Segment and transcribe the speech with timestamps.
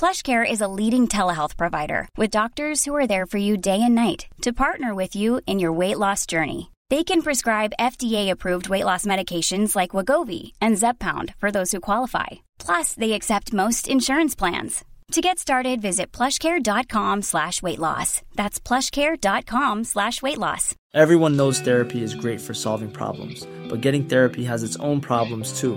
[0.00, 3.94] PlushCare is a leading telehealth provider with doctors who are there for you day and
[3.94, 6.70] night to partner with you in your weight loss journey.
[6.88, 12.28] They can prescribe FDA-approved weight loss medications like Wagovi and Zepbound for those who qualify.
[12.58, 14.86] Plus, they accept most insurance plans.
[15.12, 18.22] To get started, visit plushcare.com slash weight loss.
[18.36, 20.76] That's plushcare.com slash weight loss.
[20.94, 25.60] Everyone knows therapy is great for solving problems, but getting therapy has its own problems
[25.60, 25.76] too,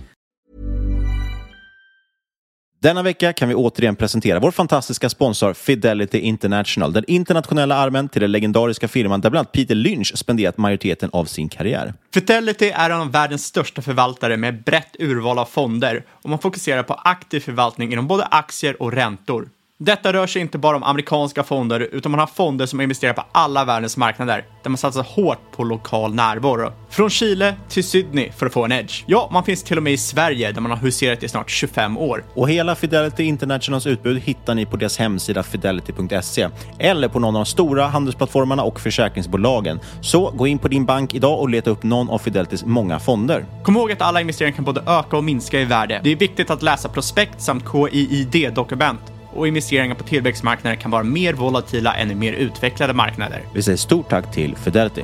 [2.83, 8.21] Denna vecka kan vi återigen presentera vår fantastiska sponsor Fidelity International, den internationella armen till
[8.21, 11.93] den legendariska firman där bland annat Peter Lynch spenderat majoriteten av sin karriär.
[12.13, 16.83] Fidelity är en av världens största förvaltare med brett urval av fonder och man fokuserar
[16.83, 19.49] på aktiv förvaltning inom både aktier och räntor.
[19.83, 23.23] Detta rör sig inte bara om amerikanska fonder, utan man har fonder som investerar på
[23.31, 26.73] alla världens marknader, där man satsar hårt på lokal närvaro.
[26.89, 29.03] Från Chile till Sydney för att få en edge.
[29.05, 31.97] Ja, man finns till och med i Sverige, där man har huserat i snart 25
[31.97, 32.23] år.
[32.33, 36.49] Och hela Fidelity Internationals utbud hittar ni på deras hemsida fidelity.se
[36.79, 39.79] eller på någon av de stora handelsplattformarna och försäkringsbolagen.
[40.01, 43.45] Så gå in på din bank idag och leta upp någon av Fidelitys många fonder.
[43.63, 46.01] Kom ihåg att alla investeringar kan både öka och minska i värde.
[46.03, 49.01] Det är viktigt att läsa prospekt samt KIID-dokument
[49.33, 53.41] och investeringar på tillväxtmarknader kan vara mer volatila än i mer utvecklade marknader.
[53.53, 55.03] Vi säger stort tack till Fidelity.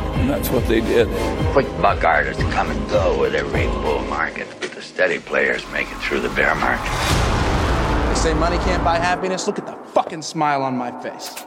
[0.21, 1.07] And that's what they did.
[1.51, 5.87] Quick buck artists come and go with every bull market, but the steady players make
[5.91, 6.91] it through the bear market.
[8.09, 9.47] They say money can't buy happiness.
[9.47, 11.45] Look at the fucking smile on my face.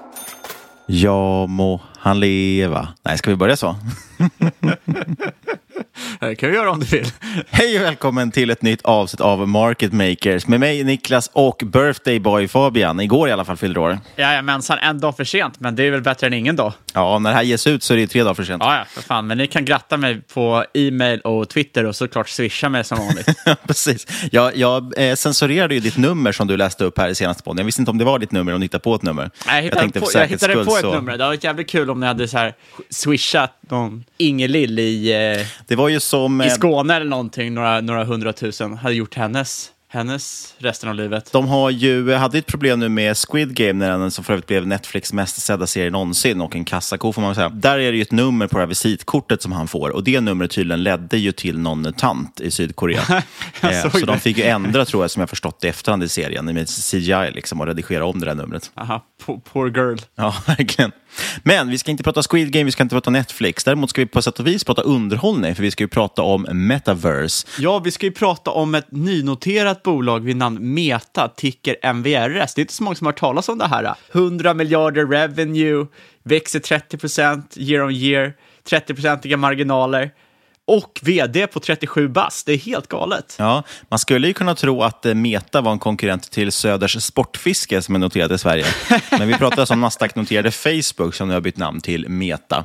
[0.86, 2.88] Ja må han leva.
[3.02, 3.76] Nej, ska vi börja så?
[6.20, 7.06] Det kan vi göra om du vill.
[7.50, 12.18] Hej och välkommen till ett nytt avsnitt av Market Makers med mig Niklas och Birthday
[12.20, 13.00] Boy Fabian.
[13.00, 13.98] Igår i alla fall fyllde år.
[14.16, 16.72] Jajamensan, en dag för sent, men det är väl bättre än ingen dag.
[16.94, 18.62] Ja, när det här ges ut så är det tre dagar för sent.
[18.62, 19.26] Ja, ja, för fan.
[19.26, 23.26] Men ni kan gratta mig på e-mail och Twitter och såklart swisha mig som vanligt.
[23.66, 24.06] Precis.
[24.32, 27.58] Jag, jag eh, censurerade ju ditt nummer som du läste upp här i senaste podden.
[27.58, 29.30] Jag visste inte om det var ditt nummer och hittade på ett nummer.
[29.46, 31.12] Nej, jag hittade, tänkte på, jag hittade skull på ett så- nummer.
[31.12, 32.54] Det hade varit jävligt kul om ni hade så här
[32.90, 36.42] swishat någon Ingelill i, eh, Det var ju som...
[36.42, 41.32] i eh, Skåne eller någonting, några, några hundratusen, hade gjort hennes, hennes resten av livet.
[41.32, 44.46] De har ju, hade ett problem nu med Squid Game, när den som för övrigt
[44.46, 47.48] blev Netflix mest sedda serie någonsin och en kassako får man säga.
[47.48, 50.20] Där är det ju ett nummer på det här visitkortet som han får och det
[50.20, 53.02] numret tydligen ledde ju till någon tant i Sydkorea.
[53.60, 54.06] Eh, så det.
[54.06, 57.30] de fick ju ändra, tror jag, som jag förstått i efterhand i serien, med CGI
[57.34, 58.70] liksom och redigera om det där numret.
[58.74, 59.96] Aha, poor, poor girl.
[60.14, 60.92] Ja, verkligen.
[61.42, 63.64] Men vi ska inte prata Squid Game, vi ska inte prata Netflix.
[63.64, 66.42] Däremot ska vi på sätt och vis prata underhållning, för vi ska ju prata om
[66.42, 67.46] metaverse.
[67.58, 72.54] Ja, vi ska ju prata om ett nynoterat bolag vid namn Meta, ticker MVRS.
[72.54, 73.94] Det är inte så många som har hört talas om det här.
[74.12, 75.86] 100 miljarder revenue,
[76.22, 78.32] växer 30 procent year on year,
[78.70, 80.10] 30-procentiga marginaler
[80.66, 82.46] och vd på 37 bast.
[82.46, 83.36] Det är helt galet.
[83.38, 87.82] Ja, man skulle ju kunna tro att eh, Meta var en konkurrent till Söders Sportfiske
[87.82, 88.66] som är noterat i Sverige.
[89.10, 92.64] Men vi pratar alltså om Nasdaq-noterade Facebook som nu har bytt namn till Meta.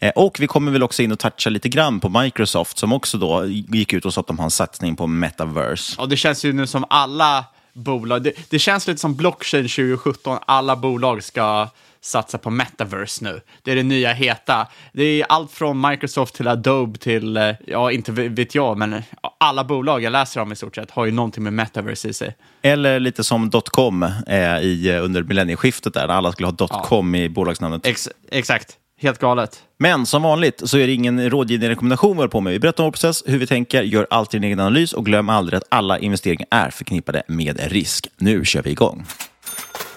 [0.00, 3.18] Eh, och vi kommer väl också in och toucha lite grann på Microsoft som också
[3.18, 5.94] då gick ut och sa att de har en satsning på metaverse.
[5.98, 10.38] Ja, det känns ju nu som alla bolag, det, det känns lite som blockchain 2017,
[10.46, 11.68] alla bolag ska
[12.02, 13.40] satsa på metaverse nu.
[13.62, 14.66] Det är det nya heta.
[14.92, 19.02] Det är allt från Microsoft till Adobe till, eh, ja, inte vet jag, men
[19.38, 22.36] alla bolag jag läser om i stort sett har ju någonting med metaverse i sig.
[22.62, 27.20] Eller lite som dotcom eh, i, under millennieskiftet där, när alla skulle ha dotcom ja.
[27.20, 27.86] i bolagsnamnet.
[27.86, 28.76] Ex exakt.
[29.02, 29.62] Helt galet.
[29.78, 32.52] Men som vanligt så är det ingen rådgivning eller rekommendation vi på med.
[32.52, 35.28] Vi berättar om vår process, hur vi tänker, gör alltid din egen analys och glöm
[35.28, 38.06] aldrig att alla investeringar är förknippade med risk.
[38.16, 39.06] Nu kör vi igång.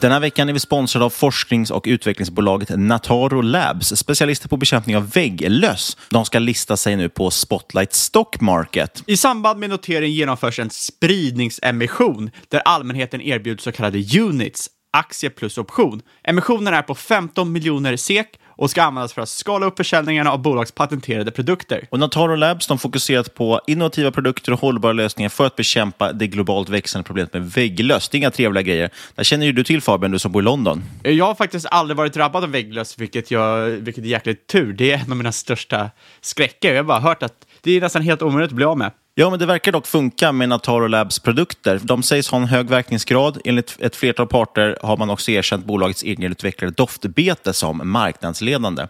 [0.04, 4.98] Den här veckan är vi sponsrade av forsknings och utvecklingsbolaget Nataro Labs, specialister på bekämpning
[4.98, 5.98] av vägglöss.
[6.10, 9.04] De ska lista sig nu på Spotlight Stock Market.
[9.08, 15.58] I samband med notering genomförs en spridningsemission där allmänheten erbjuds så kallade units, aktie plus
[15.58, 16.02] option.
[16.24, 20.42] Emissionen är på 15 miljoner SEK och ska användas för att skala upp försäljningarna av
[20.42, 21.88] bolags patenterade produkter.
[21.92, 26.28] Och Nataro Labs de fokuserat på innovativa produkter och hållbara lösningar för att bekämpa det
[26.28, 28.10] globalt växande problemet med vägglöss.
[28.10, 28.90] Det är inga trevliga grejer.
[29.16, 30.84] Det känner ju du till Fabian, du som bor i London.
[31.04, 34.74] Jag har faktiskt aldrig varit drabbad av vägglöss, vilket, jag, vilket är jäkligt tur.
[34.74, 35.90] Det är en av mina största
[36.22, 36.70] skräcker.
[36.70, 38.92] Jag har bara hört att det är nästan helt omöjligt att bli av med.
[39.16, 41.80] Ja, men det verkar dock funka med Nataro Labs produkter.
[41.84, 43.42] De sägs ha en hög verkningsgrad.
[43.46, 48.88] Enligt ett flertal parter har man också erkänt bolagets egenutvecklade doftbete som marknadsledande.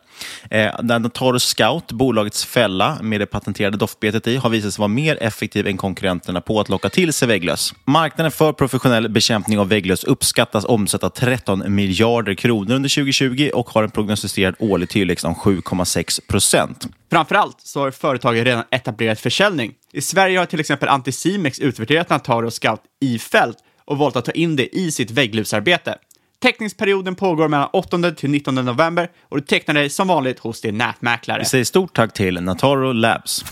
[0.49, 5.23] Eh, Nataro Scout, bolagets fälla med det patenterade doftbetet i, har visat sig vara mer
[5.23, 7.73] effektiv än konkurrenterna på att locka till sig vägglöss.
[7.85, 13.83] Marknaden för professionell bekämpning av vägglöss uppskattas omsätta 13 miljarder kronor under 2020 och har
[13.83, 16.87] en prognostiserad årlig tillväxt om 7,6 procent.
[17.11, 19.73] Framförallt så har företaget redan etablerat försäljning.
[19.93, 24.31] I Sverige har till exempel Anticimex utvärderat Nataro Scout i fält och valt att ta
[24.31, 25.97] in det i sitt vägglusarbete.
[26.41, 30.77] Teckningsperioden pågår mellan 8 till 19 november och du tecknar dig som vanligt hos din
[30.77, 31.39] nätmäklare.
[31.39, 33.45] Vi säger stort tack till Nataro Labs.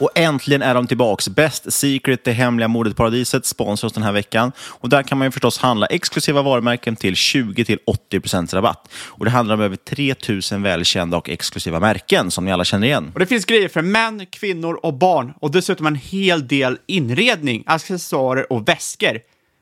[0.00, 1.28] Och äntligen är de tillbaks.
[1.28, 4.52] Best Secret, det hemliga mordet paradiset sponsras den här veckan.
[4.58, 8.88] Och där kan man ju förstås handla exklusiva varumärken till 20-80% rabatt.
[8.92, 13.10] Och det handlar om över 3000 välkända och exklusiva märken som ni alla känner igen.
[13.14, 17.64] Och det finns grejer för män, kvinnor och barn och dessutom en hel del inredning,
[17.66, 19.18] accessoarer och väskor.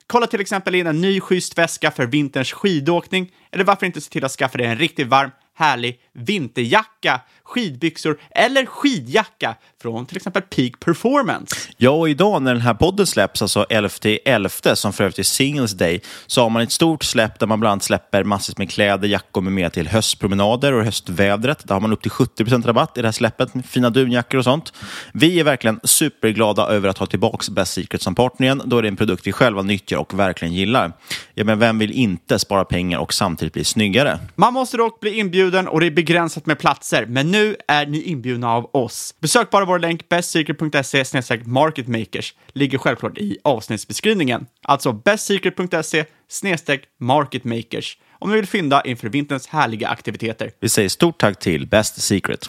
[0.07, 4.11] Kolla till exempel in en ny schysst väska för vinterns skidåkning, eller varför inte se
[4.11, 10.43] till att skaffa dig en riktigt varm härlig vinterjacka, skidbyxor eller skidjacka från till exempel
[10.43, 11.55] Peak Performance.
[11.77, 15.73] Ja, och idag när den här podden släpps, alltså 11.11, som för övrigt är Singles
[15.73, 19.09] Day, så har man ett stort släpp där man bland annat släpper massor med kläder,
[19.09, 21.69] jackor med mer till höstpromenader och höstvädret.
[21.69, 24.45] Där har man upp till 70% rabatt i det här släppet, med fina dunjackor och
[24.45, 24.73] sånt.
[25.13, 28.83] Vi är verkligen superglada över att ha tillbaka Best Secret som partner igen, då är
[28.83, 30.93] det en produkt vi själva nyttjar och verkligen gillar.
[31.35, 34.19] Ja, men vem vill inte spara pengar och samtidigt bli snyggare?
[34.35, 38.03] Man måste dock bli inbjuden och det är begränsat med platser, men nu är ni
[38.03, 39.15] inbjudna av oss.
[39.21, 41.05] Besök bara vår länk bestsecret.se
[41.45, 42.35] marketmakers.
[42.53, 44.47] Ligger självklart i avsnittsbeskrivningen.
[44.63, 46.05] Alltså bestsecret.se
[46.99, 50.51] marketmakers om ni vill fynda inför vinterns härliga aktiviteter.
[50.61, 52.49] Vi säger stort tack till Best Secret.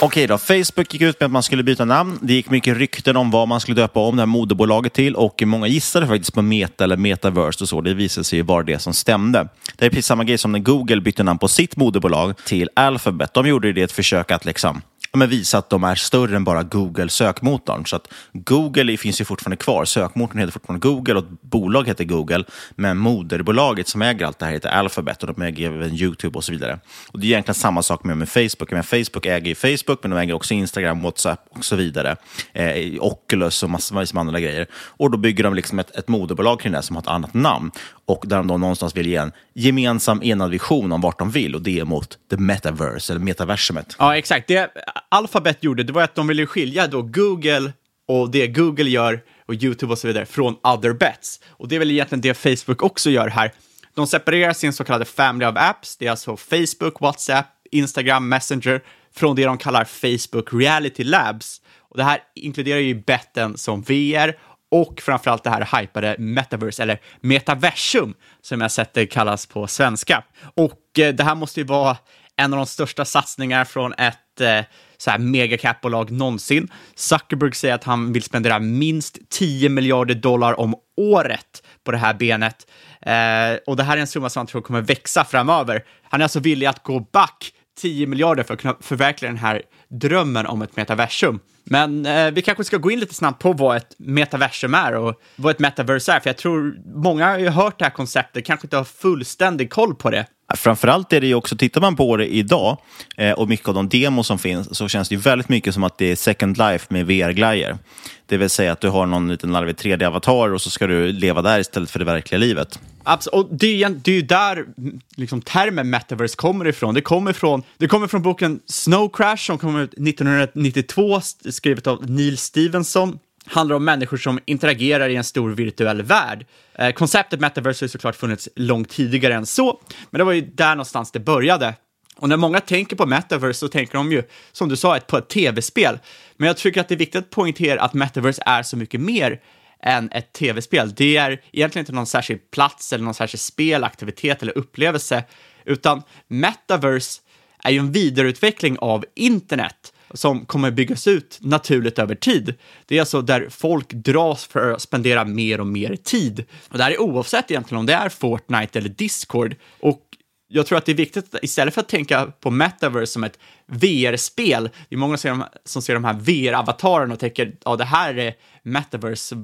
[0.00, 2.18] Okej då, Facebook gick ut med att man skulle byta namn.
[2.22, 5.42] Det gick mycket rykten om vad man skulle döpa om det här moderbolaget till och
[5.46, 7.80] många gissade faktiskt på Meta eller Metaverse och så.
[7.80, 9.48] Det visade sig ju vara det som stämde.
[9.76, 13.34] Det är precis samma grej som när Google bytte namn på sitt moderbolag till Alphabet.
[13.34, 14.82] De gjorde det ett försök att liksom
[15.14, 17.86] men visa att de är större än bara Google sökmotorn.
[17.86, 19.84] Så att Google finns ju fortfarande kvar.
[19.84, 22.44] Sökmotorn heter fortfarande Google och bolag heter Google.
[22.74, 26.44] Men moderbolaget som äger allt det här heter Alphabet och de äger även YouTube och
[26.44, 26.78] så vidare.
[27.12, 28.70] Och Det är egentligen samma sak med, med Facebook.
[28.70, 32.16] Men Facebook äger ju Facebook, men de äger också Instagram, WhatsApp och så vidare.
[32.52, 34.66] Eh, Oculus och massor med andra grejer.
[34.74, 37.70] Och då bygger de liksom ett, ett moderbolag kring det som har ett annat namn
[38.06, 41.54] och där de då någonstans vill ge en gemensam enad vision om vart de vill
[41.54, 43.96] och det är mot the metaverse eller metaversumet.
[43.98, 44.48] Ja, exakt.
[44.48, 44.70] Det
[45.08, 47.72] Alphabet gjorde det var att de ville skilja då Google
[48.08, 51.40] och det Google gör och YouTube och så vidare från other bets.
[51.48, 53.52] Och det är väl egentligen det Facebook också gör här.
[53.94, 55.96] De separerar sin så kallade family of apps.
[55.96, 58.80] Det är alltså Facebook, WhatsApp, Instagram, Messenger
[59.14, 61.60] från det de kallar Facebook Reality Labs.
[61.78, 64.36] Och det här inkluderar ju betten som VR
[64.70, 70.24] och framförallt det här hypade metaverse, eller metaversum, som jag sett det kallas på svenska.
[70.54, 71.96] Och eh, det här måste ju vara
[72.36, 74.60] en av de största satsningar från ett eh,
[74.96, 76.68] så här megacapbolag någonsin.
[76.94, 82.14] Zuckerberg säger att han vill spendera minst 10 miljarder dollar om året på det här
[82.14, 82.66] benet.
[83.00, 85.84] Eh, och det här är en summa som han tror kommer växa framöver.
[86.02, 89.62] Han är alltså villig att gå back 10 miljarder för att kunna förverkliga den här
[89.88, 91.40] drömmen om ett metaversum.
[91.64, 95.20] Men eh, vi kanske ska gå in lite snabbt på vad ett metaversum är och
[95.36, 98.66] vad ett metaverse är, för jag tror många har ju hört det här konceptet, kanske
[98.66, 100.26] inte har fullständig koll på det.
[100.56, 102.78] Framförallt är det ju också, tittar man på det idag
[103.16, 105.84] eh, och mycket av de demos som finns så känns det ju väldigt mycket som
[105.84, 107.78] att det är Second Life med VR-glajjor.
[108.26, 111.42] Det vill säga att du har någon liten larvig 3D-avatar och så ska du leva
[111.42, 112.78] där istället för det verkliga livet.
[113.02, 116.94] Absolut, och det är, ju- det är ju där mm, liksom, termen metaverse kommer ifrån.
[116.94, 121.20] Det kommer från, det kommer från boken Snow Crash som kom ut 1992,
[121.50, 123.18] skrivet av Neil Stevenson.
[123.46, 126.46] Handlar om människor som interagerar i en stor virtuell värld.
[126.74, 130.40] Eh, konceptet metaverse har ju såklart funnits långt tidigare än så, men det var ju
[130.40, 131.74] där någonstans det började.
[132.16, 134.22] Och när många tänker på metaverse så tänker de ju,
[134.52, 135.98] som du sa, på ett tv-spel.
[136.36, 139.40] Men jag tycker att det är viktigt att poängtera att metaverse är så mycket mer
[139.82, 140.94] än ett tv-spel.
[140.94, 145.24] Det är egentligen inte någon särskild plats eller någon särskild spel, aktivitet eller upplevelse,
[145.64, 147.20] utan metaverse
[147.62, 152.54] är ju en vidareutveckling av internet som kommer byggas ut naturligt över tid.
[152.86, 156.44] Det är alltså där folk dras för att spendera mer och mer tid.
[156.68, 159.56] Och det här är oavsett egentligen om det är Fortnite eller Discord.
[159.80, 160.00] Och
[160.48, 163.38] jag tror att det är viktigt, att istället för att tänka på metaverse som ett
[163.66, 167.76] VR-spel, det är många som ser de, som ser de här VR-avatarerna och tänker, ja
[167.76, 169.36] det här är metaverse,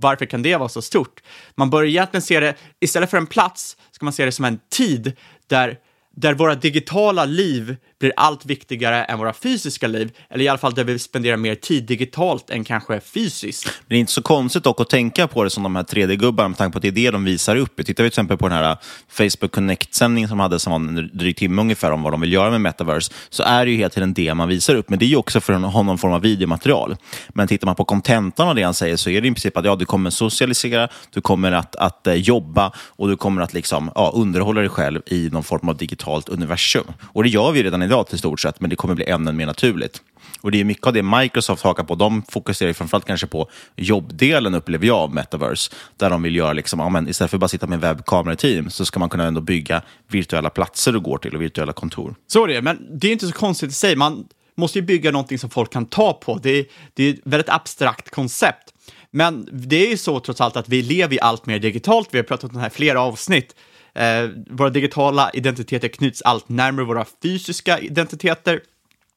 [0.00, 1.22] varför kan det vara så stort?
[1.54, 4.60] Man bör egentligen se det, istället för en plats, ska man se det som en
[4.70, 5.12] tid
[5.46, 5.78] där
[6.16, 10.74] där våra digitala liv blir allt viktigare än våra fysiska liv, eller i alla fall
[10.74, 13.66] där vi spenderar mer tid digitalt än kanske fysiskt.
[13.66, 16.48] Men det är inte så konstigt dock att tänka på det som de här 3D-gubbarna
[16.48, 17.76] med tanke på att det är det de visar upp.
[17.76, 18.76] Tittar vi till exempel på den här äh,
[19.08, 22.50] Facebook Connect-sändningen som hade som var en dryg timme ungefär om vad de vill göra
[22.50, 24.88] med Metaverse, så är det ju hela tiden det man visar upp.
[24.88, 26.96] Men det är ju också för att ha någon form av videomaterial.
[27.28, 29.64] Men tittar man på kontentan av det han säger så är det i princip att
[29.64, 33.90] ja, du kommer socialisera, du kommer att, att äh, jobba och du kommer att liksom,
[33.94, 36.84] ja, underhålla dig själv i någon form av digitalt universum.
[37.02, 39.46] Och det gör vi redan idag till stort sett, men det kommer bli ännu mer
[39.46, 40.02] naturligt.
[40.40, 41.94] Och det är mycket av det Microsoft hakar på.
[41.94, 45.72] De fokuserar ju framförallt kanske på jobbdelen, upplever jag, av Metaverse.
[45.96, 48.70] Där de vill göra, liksom, ja, men istället för att bara sitta med en webbkamerateam,
[48.70, 52.14] så ska man kunna ändå bygga virtuella platser du går till och virtuella kontor.
[52.26, 53.96] Så är det, men det är inte så konstigt i sig.
[53.96, 54.24] Man
[54.56, 56.38] måste ju bygga någonting som folk kan ta på.
[56.42, 58.74] Det är, det är ett väldigt abstrakt koncept.
[59.10, 62.08] Men det är ju så trots allt att vi lever ju allt mer digitalt.
[62.10, 63.54] Vi har pratat om det här i flera avsnitt.
[63.94, 68.60] Eh, våra digitala identiteter knyts allt närmare våra fysiska identiteter.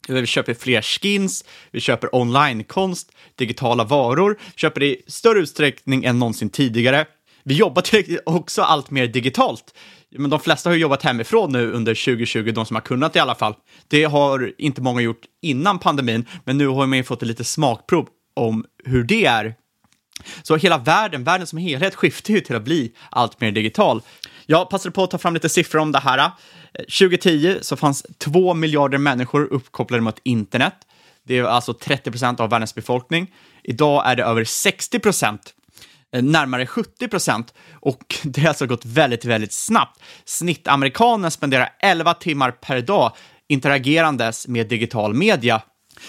[0.08, 6.50] Vi köper fler skins, vi köper onlinekonst, digitala varor, köper i större utsträckning än någonsin
[6.50, 7.06] tidigare.
[7.44, 7.84] Vi jobbar
[8.26, 9.74] också allt mer digitalt.
[10.18, 13.20] Men de flesta har ju jobbat hemifrån nu under 2020, de som har kunnat i
[13.20, 13.56] alla fall.
[13.88, 17.48] Det har inte många gjort innan pandemin, men nu har man ju fått ett litet
[17.48, 19.56] smakprov om hur det är.
[20.44, 24.02] Så hela världen, världen som helhet skiftar ju till att bli allt mer digital.
[24.46, 26.18] Jag passade på att ta fram lite siffror om det här.
[26.18, 26.32] Eh,
[26.74, 30.74] 2010 så fanns 2 miljarder människor uppkopplade mot internet.
[31.24, 33.34] Det är alltså 30 procent av världens befolkning.
[33.64, 35.54] Idag är det över 60 procent,
[36.14, 37.54] eh, närmare 70 procent.
[37.74, 40.02] Och det har alltså gått väldigt, väldigt snabbt.
[40.26, 43.12] Snittamerikanen spenderar 11 timmar per dag
[43.48, 45.62] interagerandes med digital media.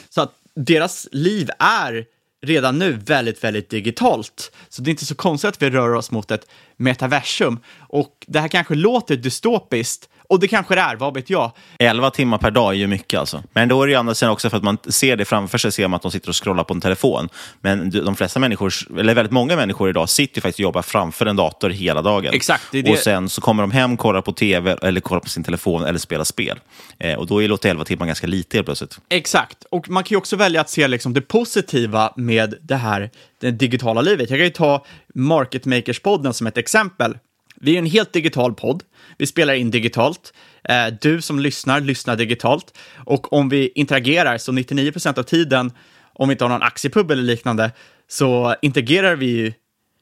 [0.08, 2.06] Så att deras liv är
[2.44, 4.52] redan nu väldigt, väldigt digitalt.
[4.68, 6.46] Så det är inte så konstigt att vi rör oss mot ett
[6.76, 7.58] metaversum.
[7.78, 11.52] Och det här kanske låter dystopiskt, och det kanske det är, vad vet jag.
[11.78, 13.42] 11 timmar per dag är ju mycket alltså.
[13.52, 15.72] Men då är det ju andra sidan också för att man ser det framför sig,
[15.72, 17.28] ser man att de sitter och scrollar på en telefon.
[17.60, 21.26] Men de flesta människor, eller väldigt många människor idag, sitter ju faktiskt och jobbar framför
[21.26, 22.34] en dator hela dagen.
[22.34, 25.28] Exakt, det det- Och sen så kommer de hem, kollar på tv, eller kollar på
[25.28, 26.58] sin telefon, eller spelar spel.
[26.98, 28.98] Eh, och då är låter 11 timmar ganska lite helt plötsligt.
[29.08, 33.10] Exakt, och man kan ju också välja att se liksom det positiva med det här
[33.40, 34.30] det digitala livet.
[34.30, 37.18] Jag kan ju ta Market Makers-podden som ett exempel.
[37.64, 38.82] Vi är en helt digital podd.
[39.18, 40.32] Vi spelar in digitalt.
[40.68, 42.78] Eh, du som lyssnar, lyssnar digitalt.
[43.06, 45.72] Och om vi interagerar, så 99% av tiden,
[46.12, 47.70] om vi inte har någon aktiepub eller liknande,
[48.08, 49.52] så interagerar vi ju,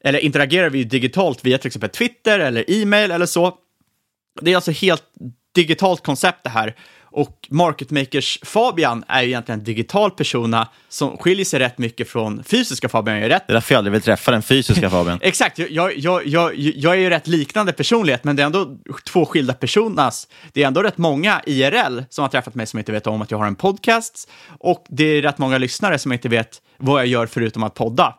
[0.03, 3.57] eller interagerar vi ju digitalt via till exempel Twitter eller e-mail eller så.
[4.41, 5.03] Det är alltså helt
[5.55, 6.75] digitalt koncept det här.
[7.13, 12.09] Och Market Makers Fabian är ju egentligen en digital persona som skiljer sig rätt mycket
[12.09, 13.15] från fysiska Fabian.
[13.15, 15.19] Jag är rätt Det är därför jag aldrig vill träffa den fysiska Fabian.
[15.21, 19.25] Exakt, jag, jag, jag, jag, är ju rätt liknande personlighet, men det är ändå två
[19.25, 20.27] skilda personas.
[20.53, 23.31] Det är ändå rätt många IRL som har träffat mig som inte vet om att
[23.31, 27.07] jag har en podcast och det är rätt många lyssnare som inte vet vad jag
[27.07, 28.15] gör förutom att podda.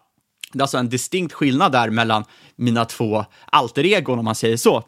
[0.52, 2.24] Det är alltså en distinkt skillnad där mellan
[2.56, 4.82] mina två alter egon om man säger så.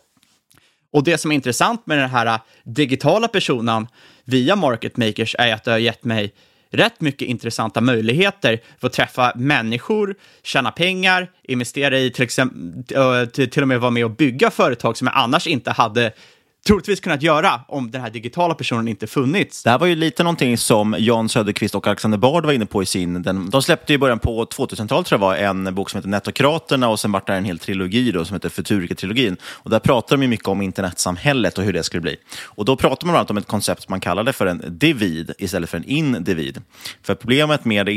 [0.96, 3.86] Och det som är intressant med den här äh, digitala personen
[4.24, 6.32] via Market Makers är att det har gett mig
[6.70, 13.26] rätt mycket intressanta möjligheter för att träffa människor, tjäna pengar, investera i till exempel, äh,
[13.26, 16.12] till och med vara med och bygga företag som jag annars inte hade
[16.66, 19.62] troligtvis kunnat göra om den här digitala personen inte funnits.
[19.62, 22.82] Det här var ju lite någonting som Jan Söderqvist och Alexander Bard var inne på
[22.82, 23.22] i sin...
[23.22, 26.88] Den, de släppte i början på 2000-talet tror jag var en bok som heter Netokraterna
[26.88, 29.36] och sen vart det en hel trilogi då, som heter Futurika-trilogin.
[29.44, 32.16] Och där pratar de ju mycket om internetsamhället och hur det skulle bli.
[32.44, 35.32] Och då pratar man bland annat om ett koncept som man kallade för en divid
[35.38, 36.62] istället för en individ.
[37.02, 37.92] För problemet med det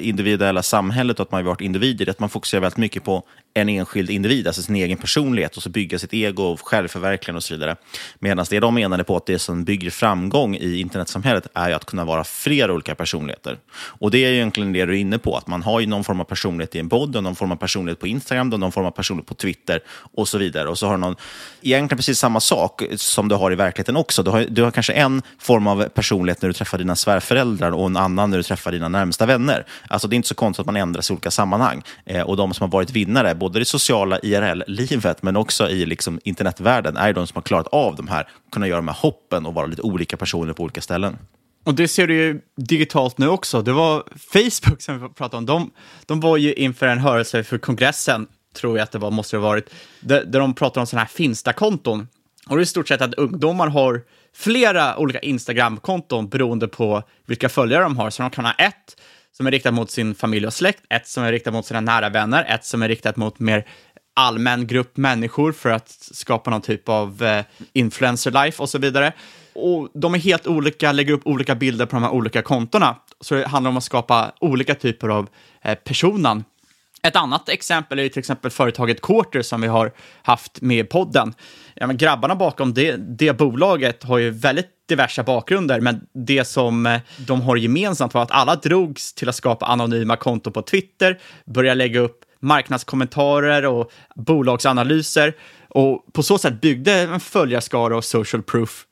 [0.00, 3.24] individuella samhället och att man har varit individer är att man fokuserar väldigt mycket på
[3.54, 7.54] en enskild individ, alltså sin egen personlighet och så bygga sitt ego, självförverkligande och så
[7.54, 7.76] vidare.
[8.18, 12.04] Medan det de menade på att det som bygger framgång i internetsamhället är att kunna
[12.04, 13.58] vara flera olika personligheter.
[13.74, 16.20] Och det är egentligen det du är inne på, att man har ju någon form
[16.20, 19.28] av personlighet i en podd, någon form av personlighet på Instagram, någon form av personlighet
[19.28, 19.80] på Twitter
[20.14, 20.68] och så vidare.
[20.68, 21.16] Och så har du någon,
[21.62, 24.22] egentligen precis samma sak som du har i verkligheten också.
[24.22, 27.86] Du har, du har kanske en form av personlighet när du träffar dina svärföräldrar och
[27.86, 29.66] en annan när du träffar dina närmsta vänner.
[29.88, 31.82] Alltså det är inte så konstigt att man ändras i olika sammanhang.
[32.04, 35.86] Eh, och de som har varit vinnare, både i det sociala IRL-livet men också i
[35.86, 39.46] liksom internetvärlden, är de som har klarat av de här, kunna göra de här hoppen
[39.46, 41.18] och vara lite olika personer på olika ställen.
[41.64, 43.62] Och det ser du ju digitalt nu också.
[43.62, 45.46] Det var Facebook som vi pratade om.
[45.46, 45.70] De,
[46.06, 49.40] de var ju inför en hörelse för kongressen, tror jag att det var, måste det
[49.40, 49.70] ha varit,
[50.00, 52.08] där, där de pratade om sådana här Finsta-konton.
[52.46, 54.02] Och det är i stort sett att ungdomar har
[54.34, 58.10] flera olika Instagram-konton beroende på vilka följare de har.
[58.10, 58.96] Så de kan ha ett
[59.32, 62.08] som är riktat mot sin familj och släkt, ett som är riktat mot sina nära
[62.08, 63.66] vänner, ett som är riktat mot mer
[64.14, 69.12] allmän grupp människor för att skapa någon typ av eh, influencer life och så vidare.
[69.54, 72.96] Och de är helt olika, lägger upp olika bilder på de här olika kontona.
[73.20, 75.28] Så det handlar om att skapa olika typer av
[75.62, 76.44] eh, personan.
[77.02, 79.92] Ett annat exempel är till exempel företaget Quarter som vi har
[80.22, 81.34] haft med i podden.
[81.74, 86.86] Ja, men grabbarna bakom det, det bolaget har ju väldigt diversa bakgrunder, men det som
[86.86, 91.18] eh, de har gemensamt var att alla drogs till att skapa anonyma konton på Twitter,
[91.46, 95.34] börja lägga upp marknadskommentarer och bolagsanalyser
[95.68, 98.86] och på så sätt byggde en följarskara och social proof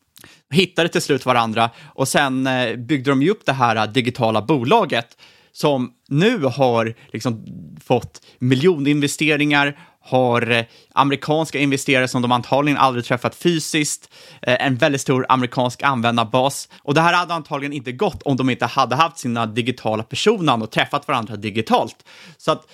[0.53, 4.43] hittade till slut varandra och sen eh, byggde de ju upp det här eh, digitala
[4.43, 5.17] bolaget
[5.53, 7.45] som nu har liksom
[7.85, 15.27] fått miljoninvesteringar, har eh, amerikanska investerare som de antagligen aldrig träffat fysiskt, en väldigt stor
[15.29, 16.69] amerikansk användarbas.
[16.83, 20.63] Och det här hade antagligen inte gått om de inte hade haft sina digitala personan
[20.63, 21.97] och träffat varandra digitalt.
[22.37, 22.67] Så att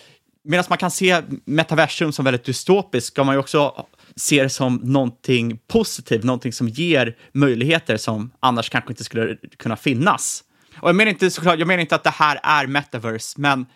[0.48, 4.76] medan man kan se metaversum som väldigt dystopiskt ska man ju också se det som
[4.76, 10.44] någonting positivt, någonting som ger möjligheter som annars kanske inte skulle kunna finnas.
[10.76, 13.66] Och jag menar inte såklart, jag menar inte att det här är metaverse, men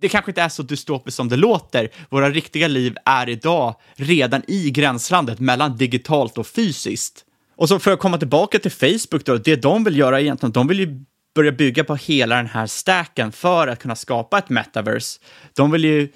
[0.00, 1.90] det kanske inte är så dystopiskt som det låter.
[2.10, 7.24] Våra riktiga liv är idag redan i gränslandet mellan digitalt och fysiskt.
[7.56, 10.68] Och så för att komma tillbaka till Facebook då, det de vill göra egentligen, de
[10.68, 11.04] vill ju
[11.36, 15.20] börja bygga på hela den här stacken för att kunna skapa ett metaverse.
[15.54, 16.08] De vill ju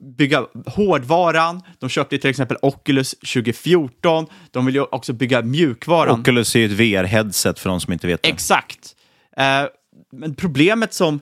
[0.00, 1.62] bygga hårdvaran.
[1.78, 4.26] De köpte till exempel Oculus 2014.
[4.50, 6.20] De vill ju också bygga mjukvaran.
[6.20, 8.28] Oculus är ju ett VR-headset för de som inte vet det.
[8.28, 8.96] Exakt.
[9.36, 9.64] Eh,
[10.12, 11.20] men problemet som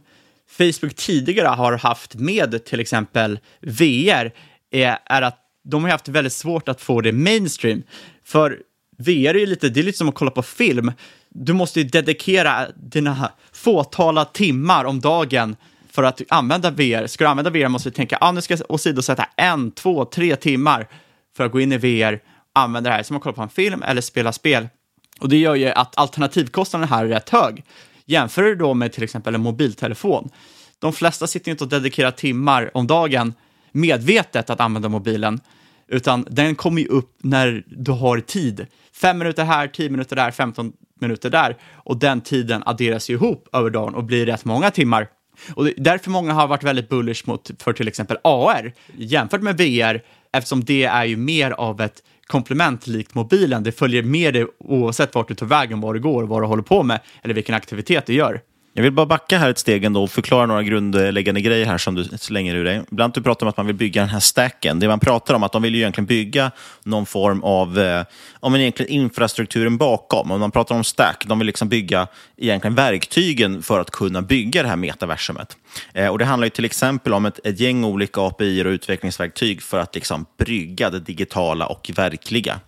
[0.50, 4.32] Facebook tidigare har haft med till exempel VR
[4.70, 7.82] är, är att de har haft väldigt svårt att få det mainstream.
[8.24, 8.58] För
[8.98, 10.92] VR är lite, det är lite som att kolla på film.
[11.36, 15.56] Du måste ju dedikera dina fåtala timmar om dagen
[15.90, 17.06] för att använda VR.
[17.06, 20.36] Ska du använda VR måste du tänka, ah, nu ska jag åsidosätta en, två, tre
[20.36, 20.88] timmar
[21.36, 22.20] för att gå in i VR,
[22.52, 24.68] använda det här som att kolla på en film eller spela spel.
[25.20, 27.64] Och det gör ju att alternativkostnaden här är rätt hög.
[28.06, 30.30] Jämför du då med till exempel en mobiltelefon.
[30.78, 33.34] De flesta sitter inte och dedikerar timmar om dagen
[33.72, 35.40] medvetet att använda mobilen,
[35.88, 38.66] utan den kommer ju upp när du har tid.
[38.92, 40.72] Fem minuter här, tio minuter där, 15
[41.04, 45.08] minuter där och den tiden adderas ju ihop över dagen och blir rätt många timmar.
[45.54, 50.02] Och därför många har varit väldigt bullish mot, för till exempel AR jämfört med VR,
[50.32, 53.62] eftersom det är ju mer av ett komplement likt mobilen.
[53.62, 56.62] Det följer med dig oavsett vart du tar vägen, var du går, vad du håller
[56.62, 58.40] på med eller vilken aktivitet du gör.
[58.76, 61.94] Jag vill bara backa här ett steg ändå och förklara några grundläggande grejer här som
[61.94, 62.82] du slänger ur dig.
[62.92, 64.80] Ibland du pratar om att man vill bygga den här stacken.
[64.80, 66.50] Det man pratar om att de vill ju egentligen bygga
[66.84, 68.04] någon form av eh,
[68.40, 70.30] om egentligen infrastrukturen bakom.
[70.30, 72.06] Om man pratar om stack, de vill liksom bygga
[72.36, 75.56] egentligen verktygen för att kunna bygga det här metaversumet.
[75.92, 79.62] Eh, och det handlar ju till exempel om ett, ett gäng olika API och utvecklingsverktyg
[79.62, 82.60] för att liksom brygga det digitala och verkliga.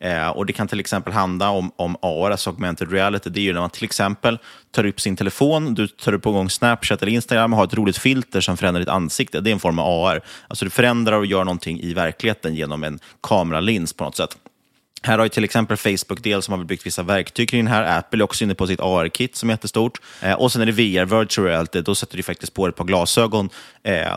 [0.00, 3.30] Eh, och Det kan till exempel handla om, om AR, alltså augmented reality.
[3.30, 4.38] Det är ju när man till exempel
[4.70, 7.98] tar upp sin telefon, du tar upp igång Snapchat eller Instagram och har ett roligt
[7.98, 9.40] filter som förändrar ditt ansikte.
[9.40, 10.20] Det är en form av AR.
[10.48, 14.36] Alltså du förändrar och gör någonting i verkligheten genom en kameralins på något sätt.
[15.06, 17.98] Här har ju till exempel Facebook del som har byggt vissa verktyg kring det här.
[17.98, 20.00] Apple är också inne på sitt AR-kit som är jättestort.
[20.22, 22.84] Eh, och sen är det VR, virtual reality, då sätter du faktiskt på ett par
[22.84, 23.48] glasögon
[23.82, 24.12] eh,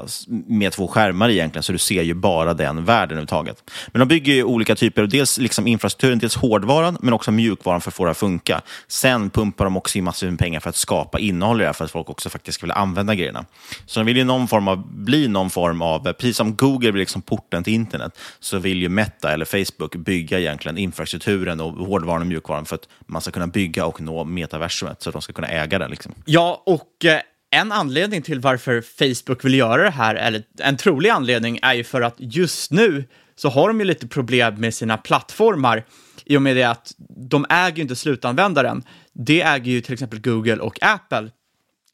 [0.47, 3.63] med två skärmar egentligen, så du ser ju bara den världen överhuvudtaget.
[3.87, 7.81] Men de bygger ju olika typer, av dels liksom infrastrukturen, dels hårdvaran, men också mjukvaran
[7.81, 8.61] för att få det att funka.
[8.87, 11.73] Sen pumpar de också in massor med pengar för att skapa innehåll i det här,
[11.73, 13.45] för att folk också faktiskt ska vilja använda grejerna.
[13.85, 16.91] Så de vill ju någon form av, bli någon form av, eh, precis som Google
[16.91, 21.71] blir liksom porten till internet, så vill ju Meta eller Facebook bygga egentligen infrastrukturen och
[21.71, 25.21] hårdvaran och mjukvaran för att man ska kunna bygga och nå metaversumet, så att de
[25.21, 25.87] ska kunna äga det.
[25.87, 26.13] Liksom.
[26.25, 31.09] Ja, och eh, en anledning till varför Facebook vill göra det här, eller en trolig
[31.09, 34.97] anledning, är ju för att just nu så har de ju lite problem med sina
[34.97, 35.85] plattformar
[36.25, 36.93] i och med det att
[37.29, 38.83] de äger ju inte slutanvändaren.
[39.13, 41.31] Det äger ju till exempel Google och Apple.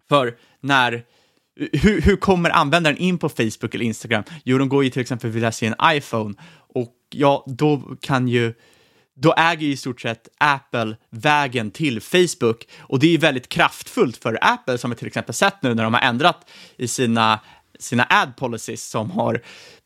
[0.09, 1.03] För när
[1.55, 4.23] hur, hur kommer användaren in på Facebook eller Instagram?
[4.43, 6.33] Jo, de går ju till exempel vill se en iPhone
[6.73, 8.53] och ja, då kan ju
[9.15, 12.67] då äger i stort sett Apple vägen till Facebook.
[12.79, 15.93] Och det är väldigt kraftfullt för Apple som vi till exempel sett nu när de
[15.93, 17.39] har ändrat i sina
[17.79, 19.41] sina ad policies som har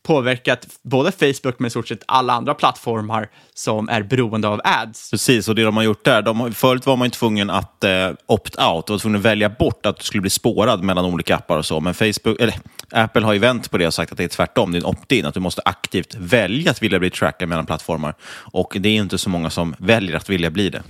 [0.06, 5.10] påverkat både Facebook men i stort sett alla andra plattformar som är beroende av ads.
[5.10, 8.10] Precis, och det de har gjort där, de, förut var man ju tvungen att eh,
[8.26, 11.66] opt-out, var tvungen att välja bort att du skulle bli spårad mellan olika appar och
[11.66, 12.54] så, men Facebook, eller,
[12.90, 14.86] Apple har ju vänt på det och sagt att det är tvärtom, det är en
[14.86, 18.14] opt-in, att du måste aktivt välja att vilja bli trackad mellan plattformar.
[18.30, 20.82] Och det är inte så många som väljer att vilja bli det,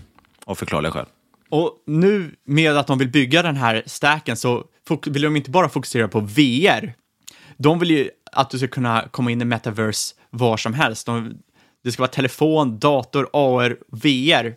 [0.45, 1.07] av förklarliga skäl.
[1.51, 4.65] Och nu med att de vill bygga den här stacken så
[5.07, 6.95] vill de inte bara fokusera på VR.
[7.57, 11.07] De vill ju att du ska kunna komma in i metaverse var som helst.
[11.07, 11.35] De,
[11.85, 14.55] det ska vara telefon, dator, AR, VR.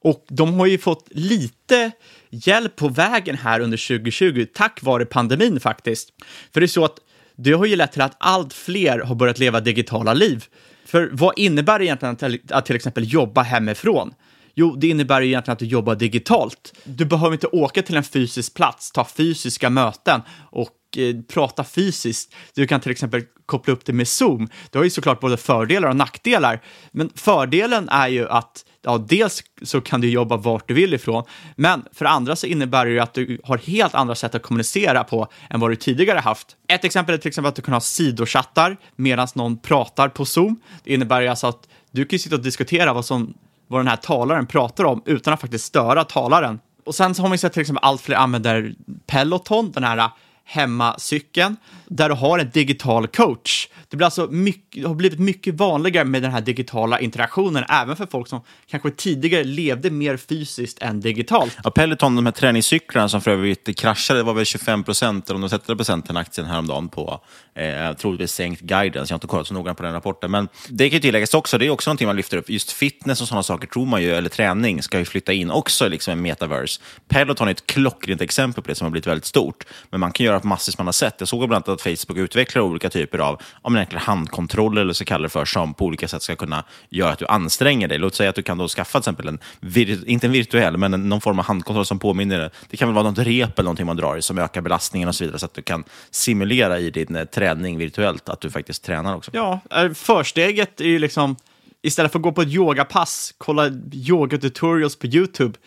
[0.00, 1.90] Och de har ju fått lite
[2.30, 6.08] hjälp på vägen här under 2020 tack vare pandemin faktiskt.
[6.52, 6.96] För det är så att
[7.36, 10.44] det har ju lett till att allt fler har börjat leva digitala liv.
[10.86, 14.14] För vad innebär det egentligen att till exempel jobba hemifrån?
[14.54, 16.72] Jo, det innebär ju egentligen att du jobbar digitalt.
[16.84, 22.34] Du behöver inte åka till en fysisk plats, ta fysiska möten och eh, prata fysiskt.
[22.54, 24.48] Du kan till exempel koppla upp det med Zoom.
[24.70, 26.62] Det har ju såklart både fördelar och nackdelar,
[26.92, 31.24] men fördelen är ju att ja, dels så kan du jobba vart du vill ifrån,
[31.56, 35.04] men för andra så innebär det ju att du har helt andra sätt att kommunicera
[35.04, 36.56] på än vad du tidigare haft.
[36.68, 40.60] Ett exempel är till exempel att du kan ha sidochattar medan någon pratar på Zoom.
[40.84, 43.34] Det innebär ju alltså att du kan sitta och diskutera vad som
[43.68, 46.60] vad den här talaren pratar om utan att faktiskt störa talaren.
[46.86, 48.74] Och sen så har man sett till exempel allt fler använder
[49.06, 50.10] Peloton, den här
[50.44, 53.68] hemmacykeln, där du har en digital coach.
[53.88, 58.06] Det blir alltså mycket, har blivit mycket vanligare med den här digitala interaktionen, även för
[58.06, 61.58] folk som kanske tidigare levde mer fysiskt än digitalt.
[61.64, 65.34] Ja, Peloton, de här träningscyklarna som för övrigt kraschade, det var väl 25 procent, eller
[65.34, 67.20] om de 30 procent den aktien häromdagen på
[67.54, 69.12] eh, troligtvis sänkt guidance.
[69.12, 71.58] Jag har inte kollat så noga på den rapporten, men det kan ju tilläggas också,
[71.58, 72.50] det är också någonting man lyfter upp.
[72.50, 75.88] Just fitness och sådana saker tror man ju, eller träning, ska ju flytta in också
[75.88, 76.80] liksom en metaverse.
[77.08, 80.26] Peloton är ett klockrent exempel på det som har blivit väldigt stort, men man kan
[80.26, 81.14] göra på massvis som man har sett.
[81.18, 85.22] Jag såg bland annat att Facebook utvecklar olika typer av om handkontroller, eller så kallar
[85.22, 87.98] det för, som på olika sätt ska kunna göra att du anstränger dig.
[87.98, 91.20] Låt säga att du kan då skaffa till exempel en, inte en virtuell, men någon
[91.20, 92.50] form av handkontroll som påminner.
[92.70, 95.14] Det kan väl vara något rep eller någonting man drar i som ökar belastningen och
[95.14, 98.84] så vidare, så att du kan simulera i din eh, träning virtuellt att du faktiskt
[98.84, 99.30] tränar också.
[99.34, 101.36] Ja, eh, försteget är ju liksom,
[101.82, 105.58] istället för att gå på ett yogapass, kolla yoga-tutorials på YouTube,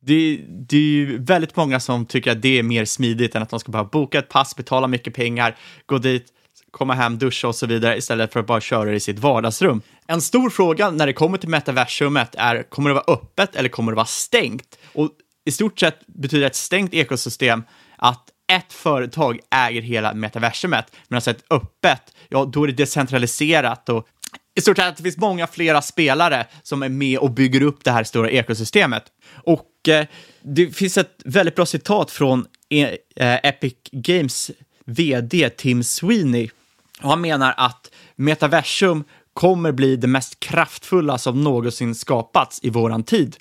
[0.00, 3.50] det, det, är ju väldigt många som tycker att det är mer smidigt än att
[3.50, 6.26] de ska bara boka ett pass, betala mycket pengar, gå dit,
[6.70, 9.82] komma hem, duscha och så vidare istället för att bara köra i sitt vardagsrum.
[10.06, 13.92] En stor fråga när det kommer till metaversumet är, kommer det vara öppet eller kommer
[13.92, 14.78] det vara stängt?
[14.92, 15.10] Och
[15.44, 17.62] i stort sett betyder ett stängt ekosystem
[17.96, 24.06] att ett företag äger hela metaversumet, medan ett öppet, ja, då är det decentraliserat och
[24.54, 27.84] i stort sett att det finns många flera spelare som är med och bygger upp
[27.84, 29.04] det här stora ekosystemet.
[29.44, 30.06] Och eh,
[30.42, 34.50] det finns ett väldigt bra citat från eh, eh Epic Games
[34.84, 36.48] vd Tim Sweeney.
[37.02, 43.02] Och han menar att metaversum kommer bli det mest kraftfulla som någonsin skapats i våran
[43.02, 43.36] tid.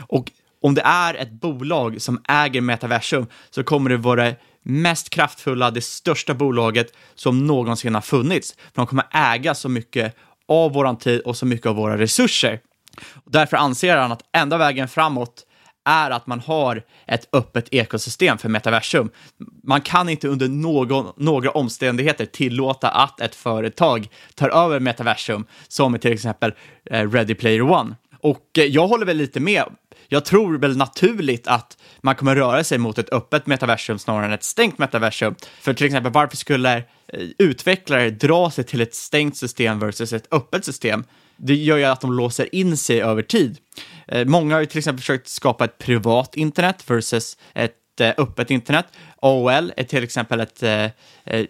[0.00, 0.30] Och
[0.62, 5.70] om det är ett bolag som äger metaversum så kommer det vara det mest kraftfulla,
[5.70, 8.52] det största bolaget som någonsin har funnits.
[8.52, 10.16] För de kommer äga så mycket
[10.48, 12.60] av vår tid och så mycket av våra resurser.
[13.24, 15.46] Därför anser han att enda vägen framåt
[15.84, 19.10] är att man har ett öppet ekosystem för metaversum.
[19.64, 25.98] Man kan inte under någon, några omständigheter tillåta att ett företag tar över metaversum, som
[25.98, 26.52] till exempel
[26.90, 27.94] eh, Ready Player One.
[28.20, 29.64] Och eh, jag håller väl lite med.
[30.08, 34.32] Jag tror väl naturligt att man kommer röra sig mot ett öppet metaversum snarare än
[34.32, 35.34] ett stängt metaversum.
[35.60, 40.26] För till exempel, varför skulle Eh, utvecklare dra sig till ett stängt system versus ett
[40.30, 41.04] öppet system?
[41.36, 43.58] Det gör ju att de låser in sig över tid.
[44.08, 48.50] Eh, många har ju till exempel försökt skapa ett privat internet versus ett eh, öppet
[48.50, 48.86] internet.
[49.22, 50.62] AOL är till exempel ett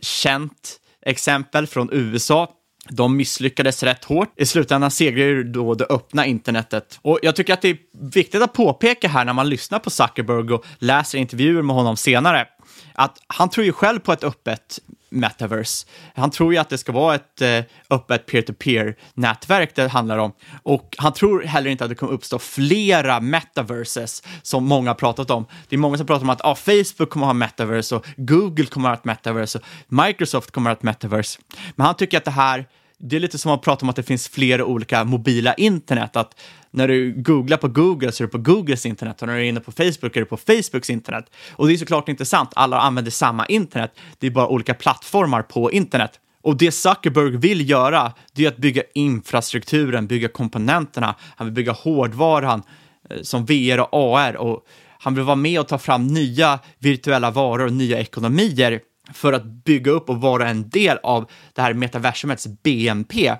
[0.00, 2.50] känt exempel från USA.
[2.88, 4.32] De misslyckades rätt hårt.
[4.36, 6.98] I slutändan segrar ju då det öppna internetet.
[7.02, 7.76] Och jag tycker att det är
[8.12, 12.46] viktigt att påpeka här när man lyssnar på Zuckerberg och läser intervjuer med honom senare,
[12.94, 14.78] att han tror ju själv på ett öppet
[15.12, 15.86] metaverse.
[16.14, 20.32] Han tror ju att det ska vara ett eh, öppet peer-to-peer-nätverk det handlar om.
[20.62, 25.30] Och han tror heller inte att det kommer uppstå flera metaverses som många har pratat
[25.30, 25.46] om.
[25.68, 28.66] Det är många som pratar om att ah, Facebook kommer att ha metaverse och Google
[28.66, 31.40] kommer att ha ett metaverse och Microsoft kommer att ha ett metaverse.
[31.74, 32.66] Men han tycker att det här
[33.02, 36.16] det är lite som att prata om att det finns flera olika mobila internet.
[36.16, 39.40] Att när du googlar på Google så är du på Googles internet och när du
[39.40, 41.24] är inne på Facebook är du på Facebooks internet.
[41.52, 43.92] Och det är såklart inte sant, alla använder samma internet.
[44.18, 46.10] Det är bara olika plattformar på internet.
[46.42, 51.72] Och det Zuckerberg vill göra, det är att bygga infrastrukturen, bygga komponenterna, han vill bygga
[51.72, 52.62] hårdvaran
[53.10, 54.66] eh, som VR och AR och
[54.98, 58.80] han vill vara med och ta fram nya virtuella varor och nya ekonomier
[59.12, 63.36] för att bygga upp och vara en del av det här metaversumets BNP.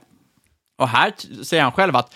[0.78, 1.12] Och här
[1.44, 2.14] säger han själv att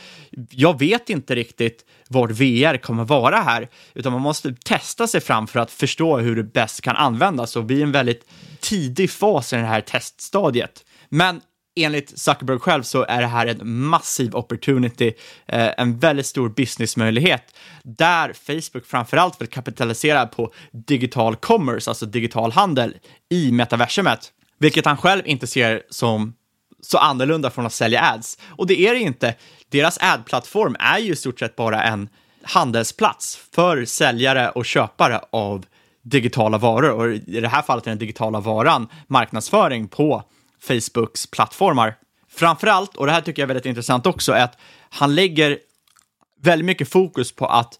[0.50, 5.46] jag vet inte riktigt vart VR kommer vara här, utan man måste testa sig fram
[5.46, 8.28] för att förstå hur det bäst kan användas och vi är en väldigt
[8.60, 10.84] tidig fas i det här teststadiet.
[11.08, 11.40] Men
[11.76, 15.12] enligt Zuckerberg själv så är det här en massiv opportunity,
[15.46, 22.52] eh, en väldigt stor businessmöjlighet där Facebook framförallt vill kapitalisera på digital commerce, alltså digital
[22.52, 22.94] handel
[23.30, 26.34] i metaversumet, vilket han själv inte ser som
[26.80, 28.38] så annorlunda från att sälja ads.
[28.48, 29.34] Och det är det inte.
[29.68, 32.08] Deras ad-plattform är ju i stort sett bara en
[32.42, 35.66] handelsplats för säljare och köpare av
[36.02, 40.22] digitala varor och i det här fallet är den digitala varan marknadsföring på
[40.60, 41.96] Facebooks plattformar.
[42.28, 45.58] Framförallt, och det här tycker jag är väldigt intressant också, är att han lägger
[46.42, 47.78] väldigt mycket fokus på att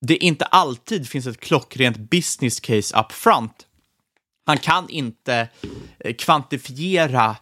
[0.00, 3.66] det inte alltid finns ett klockrent business case up front.
[4.46, 5.48] Han kan inte
[5.98, 7.36] eh, kvantifiera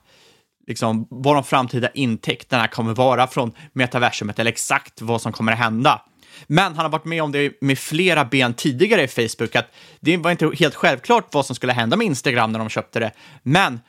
[0.67, 5.59] liksom, vad de framtida intäkterna kommer vara från metaversumet eller exakt vad som kommer att
[5.59, 6.03] hända.
[6.47, 10.17] Men han har varit med om det med flera ben tidigare i Facebook, att det
[10.17, 13.13] var inte helt självklart vad som skulle hända med Instagram när de köpte det.
[13.43, 13.81] Men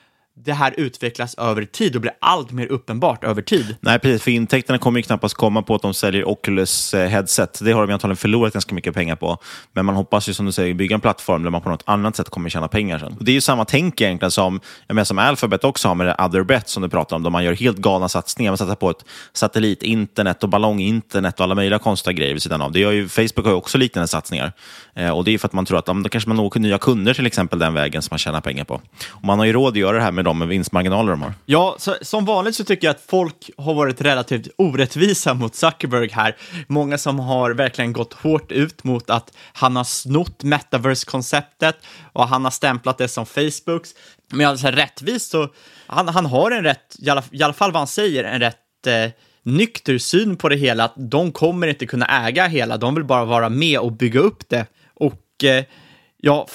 [0.46, 3.76] det här utvecklas över tid och blir allt mer uppenbart över tid.
[3.82, 4.24] Nej, precis.
[4.24, 7.60] För intäkterna kommer ju knappast komma på att de säljer Oculus eh, headset.
[7.62, 9.38] Det har de antagligen förlorat ganska mycket pengar på.
[9.74, 12.16] Men man hoppas ju, som du säger, bygga en plattform där man på något annat
[12.16, 13.16] sätt kommer tjäna pengar sen.
[13.20, 16.08] Och det är ju samma tänk egentligen som, jag menar, som Alphabet också har med
[16.08, 18.52] det Other Bet som du pratar om, där man gör helt galna satsningar.
[18.52, 22.72] Man satsar på ett satellitinternet och ballonginternet och alla möjliga konstiga grejer vid sidan av.
[22.72, 24.52] Det gör ju, Facebook har ju också liknande satsningar.
[24.96, 27.14] Eh, och det är för att man tror att då kanske man når nya kunder
[27.14, 28.82] till exempel den vägen som man tjänar pengar på.
[29.10, 31.34] Och man har ju råd att göra det här med de vinstmarginaler de har.
[31.46, 36.10] Ja, så, som vanligt så tycker jag att folk har varit relativt orättvisa mot Zuckerberg
[36.12, 36.36] här.
[36.68, 41.76] Många som har verkligen gått hårt ut mot att han har snott metaverse-konceptet
[42.14, 43.90] och han har stämplat det som Facebooks.
[44.32, 45.48] Men alltså rättvist så,
[45.88, 48.88] han, han har en rätt, i alla, i alla fall vad han säger, en rätt
[48.88, 49.12] eh,
[49.44, 53.26] nykter syn på det hela, att de kommer inte kunna äga hela, de vill bara
[53.26, 54.66] vara med och bygga upp det.
[54.94, 55.64] Och eh,
[56.18, 56.48] ja,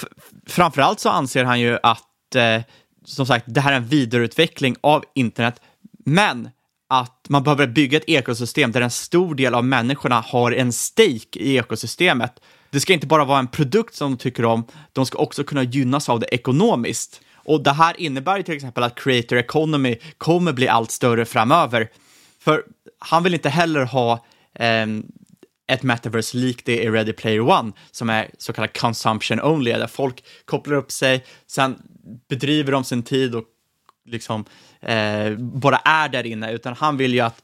[0.47, 2.63] framförallt så anser han ju att eh,
[3.05, 5.61] som sagt, det här är en vidareutveckling av internet,
[6.05, 6.51] men
[6.89, 11.39] att man behöver bygga ett ekosystem där en stor del av människorna har en stake
[11.39, 12.41] i ekosystemet.
[12.71, 15.63] Det ska inte bara vara en produkt som de tycker om, de ska också kunna
[15.63, 17.21] gynnas av det ekonomiskt.
[17.35, 21.91] Och det här innebär ju till exempel att creator economy kommer bli allt större framöver.
[22.41, 22.65] För
[22.99, 24.87] han vill inte heller ha eh,
[25.67, 29.87] ett metaverse likt det i Ready Player One, som är så kallad consumption only, där
[29.87, 31.83] folk kopplar upp sig, sen
[32.29, 33.45] bedriver de sin tid och
[34.07, 34.45] liksom
[34.81, 37.43] eh, bara är där inne, utan han vill ju att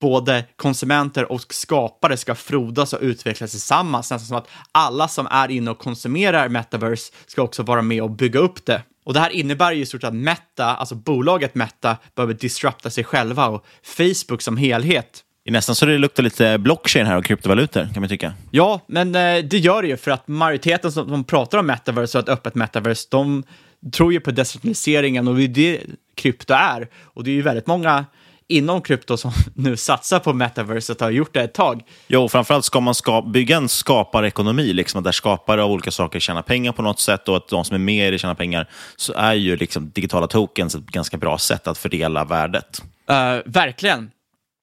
[0.00, 5.50] både konsumenter och skapare ska frodas och utvecklas tillsammans, nästan som att alla som är
[5.50, 8.82] inne och konsumerar metaverse ska också vara med och bygga upp det.
[9.04, 13.04] Och det här innebär ju i stort att Meta, alltså bolaget Meta, behöver disrupta sig
[13.04, 15.24] själva och Facebook som helhet.
[15.44, 18.32] Det är nästan så det luktar lite blockchain här och kryptovalutor, kan man tycka.
[18.50, 22.24] Ja, men eh, det gör det ju för att majoriteten som pratar om metaverse och
[22.24, 23.42] ett öppet metaverse, de
[23.92, 25.80] tror ju på decentraliseringen och det är det
[26.14, 26.88] krypto är.
[27.02, 28.04] Och det är ju väldigt många
[28.48, 31.82] inom krypto som nu satsar på metaverset och har gjort det ett tag.
[32.06, 36.42] Jo, framförallt ska man ska bygga en skaparekonomi, liksom, där skapare av olika saker tjänar
[36.42, 39.12] pengar på något sätt och att de som är med i det tjänar pengar, så
[39.12, 42.82] är ju liksom digitala tokens ett ganska bra sätt att fördela värdet.
[43.10, 44.10] Uh, verkligen.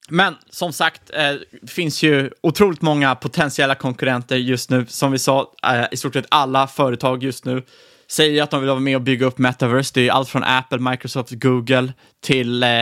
[0.10, 4.86] Men som sagt, eh, det finns ju otroligt många potentiella konkurrenter just nu.
[4.86, 7.64] Som vi sa, eh, i stort sett alla företag just nu
[8.12, 9.92] säger att de vill vara med och bygga upp metaverse.
[9.94, 11.94] Det är allt från Apple, Microsoft, Google
[12.24, 12.80] till eh,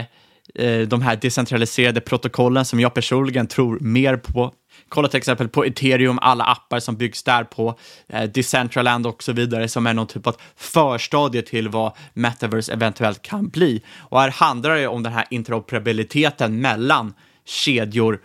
[0.55, 4.53] eh, de här decentraliserade protokollen som jag personligen tror mer på.
[4.89, 9.31] Kolla till exempel på ethereum, alla appar som byggs där på, eh, Decentraland och så
[9.33, 13.83] vidare som är någon typ av förstadie till vad metaverse eventuellt kan bli.
[13.97, 17.13] Och här handlar det om den här interoperabiliteten mellan
[17.45, 18.19] kedjor,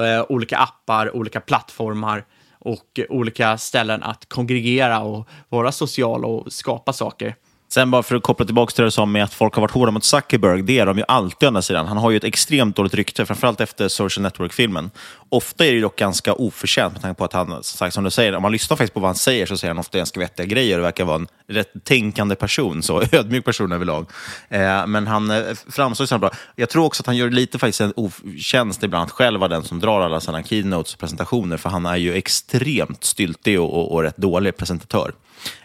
[0.00, 2.24] eh, olika appar, olika plattformar
[2.66, 7.34] och olika ställen att kongregera och vara social och skapa saker.
[7.68, 9.70] Sen bara för att koppla tillbaka till det du sa med att folk har varit
[9.70, 11.86] hårda mot Zuckerberg, det är de ju alltid å andra sidan.
[11.86, 14.90] Han har ju ett extremt dåligt rykte, framförallt efter Social Network-filmen.
[15.28, 18.10] Ofta är det dock ganska oförtjänt med tanke på att han, som, sagt, som du
[18.10, 20.46] säger, om man lyssnar faktiskt på vad han säger så säger han ofta ganska vettiga
[20.46, 24.06] grejer och verkar vara en rätt tänkande person, så ödmjuk person överlag.
[24.48, 26.30] Eh, men han eh, framstår som bra.
[26.56, 29.64] Jag tror också att han gör lite faktiskt en otjänst ibland att själv vara den
[29.64, 33.92] som drar alla sina keynotes och presentationer, för han är ju extremt styltig och, och,
[33.92, 35.12] och rätt dålig presentatör.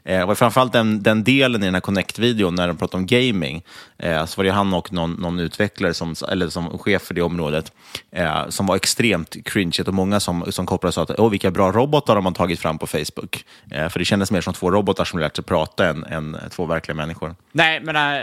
[0.04, 3.64] Eh, och framförallt den, den delen i den här Connect-videon när de pratar om gaming,
[3.98, 7.22] eh, så var det han och någon, någon utvecklare, som, eller som chef för det
[7.22, 7.72] området,
[8.12, 9.84] eh, som var extremt cringe.
[9.88, 12.78] Och många som, som kopplade sa att Åh, vilka bra robotar de har tagit fram
[12.78, 13.46] på Facebook.
[13.72, 16.66] Eh, för det kändes mer som två robotar som lärt sig prata än, än två
[16.66, 17.36] verkliga människor.
[17.52, 18.22] Nej, men äh,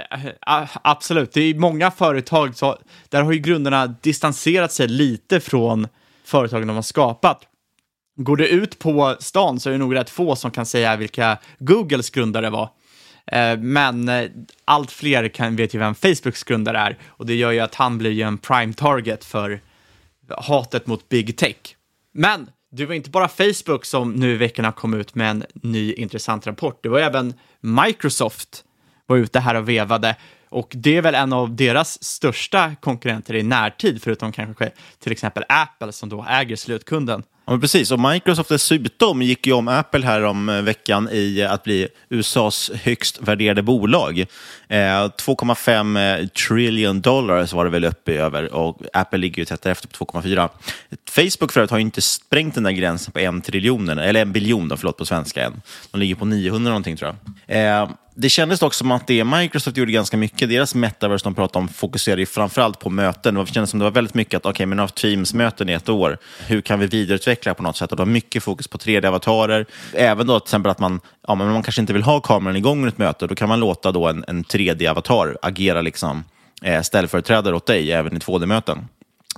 [0.82, 1.32] absolut.
[1.32, 5.88] Det är många företag, så, där har ju grunderna distanserat sig lite från
[6.24, 7.47] företagen de har skapat.
[8.20, 11.38] Går det ut på stan så är det nog rätt få som kan säga vilka
[11.58, 12.70] Googles grundare var.
[13.26, 14.30] Eh, men eh,
[14.64, 17.98] allt fler kan, vet ju vem Facebooks grundare är och det gör ju att han
[17.98, 19.60] blir ju en prime target för
[20.38, 21.56] hatet mot big tech.
[22.14, 25.92] Men det var inte bara Facebook som nu i veckorna kom ut med en ny
[25.92, 26.82] intressant rapport.
[26.82, 28.64] Det var även Microsoft
[29.06, 30.16] var ute här och vevade
[30.48, 35.44] och det är väl en av deras största konkurrenter i närtid, förutom kanske till exempel
[35.48, 37.22] Apple som då äger slutkunden.
[37.48, 37.90] Ja, men precis.
[37.90, 42.70] Och Microsoft dessutom gick ju om Apple här om eh, veckan i att bli USAs
[42.74, 44.18] högst värderade bolag.
[44.18, 49.66] Eh, 2,5 eh, trillion dollars var det väl uppe över och Apple ligger ju tätt
[49.66, 50.48] efter på 2,4.
[51.10, 54.32] Facebook för övrigt har ju inte sprängt den där gränsen på en triljon, eller en
[54.32, 55.62] biljon då, förlåt, på svenska än.
[55.90, 57.82] De ligger på 900 någonting tror jag.
[57.82, 60.48] Eh, det kändes dock som att det Microsoft gjorde ganska mycket.
[60.48, 63.34] Deras metaverse de pratade om fokuserade ju framförallt på möten.
[63.34, 65.88] Det kändes som det var väldigt mycket att, okej, okay, men har Teams-möten i ett
[65.88, 66.18] år.
[66.46, 67.90] Hur kan vi vidareutveckla på något sätt?
[67.90, 69.66] Och du har mycket fokus på 3D-avatarer.
[69.92, 72.84] Även då till exempel att man, ja, men man kanske inte vill ha kameran igång
[72.84, 76.24] i ett möte, då kan man låta då en, en 3D-avatar agera liksom,
[76.62, 78.88] eh, ställföreträdare åt dig även i 2D-möten.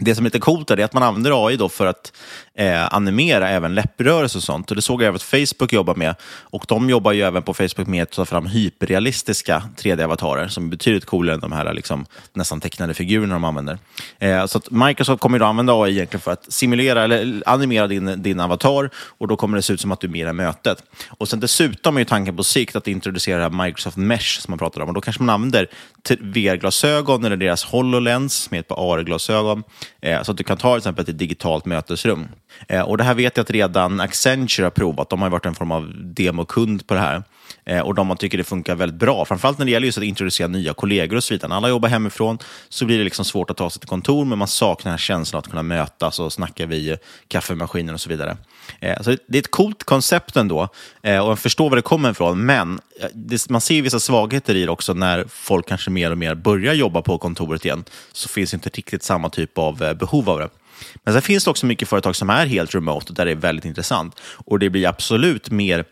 [0.03, 2.13] Det som är lite coolt är att man använder AI då för att
[2.55, 4.71] eh, animera även läpprörelser och sånt.
[4.71, 6.15] Och det såg jag även att Facebook jobbar med.
[6.23, 10.69] Och de jobbar ju även på Facebook med att ta fram hyperrealistiska 3D-avatarer som är
[10.69, 13.79] betydligt coolare än de här liksom, nästan tecknade figurerna de använder.
[14.19, 18.23] Eh, så att Microsoft kommer då använda AI egentligen för att simulera eller animera din,
[18.23, 20.83] din avatar och då kommer det se ut som att du är med i mötet.
[21.09, 24.83] Och sen dessutom är ju tanken på sikt att introducera Microsoft Mesh som man pratade
[24.83, 24.89] om.
[24.89, 25.67] Och då kanske man använder
[26.21, 29.63] VR-glasögon eller deras HoloLens med ett par AR-glasögon
[30.01, 32.29] Eh, så att du kan ta till exempel ett digitalt mötesrum.
[32.69, 35.11] Eh, och Det här vet jag att redan Accenture har provat.
[35.11, 37.23] De har varit en form av demokund på det här.
[37.65, 39.25] Eh, och de man tycker det funkar väldigt bra.
[39.25, 41.49] Framförallt när det gäller just att introducera nya kollegor och så vidare.
[41.49, 44.39] När alla jobbar hemifrån så blir det liksom svårt att ta sig till kontor, men
[44.39, 46.97] man saknar den här känslan att kunna mötas och snacka vid
[47.29, 48.37] kaffemaskinen och så vidare.
[48.81, 50.69] Eh, så det är ett coolt koncept ändå
[51.03, 54.65] eh, och jag förstår var det kommer ifrån, men eh, man ser vissa svagheter i
[54.65, 57.85] det också när folk kanske mer och mer börjar jobba på kontoret igen.
[58.13, 60.49] Så finns inte riktigt samma typ av eh, behov av det.
[61.05, 63.65] Men sen finns det också mycket företag som är helt remote, där det är väldigt
[63.65, 64.21] intressant.
[64.47, 65.85] Och det blir absolut mer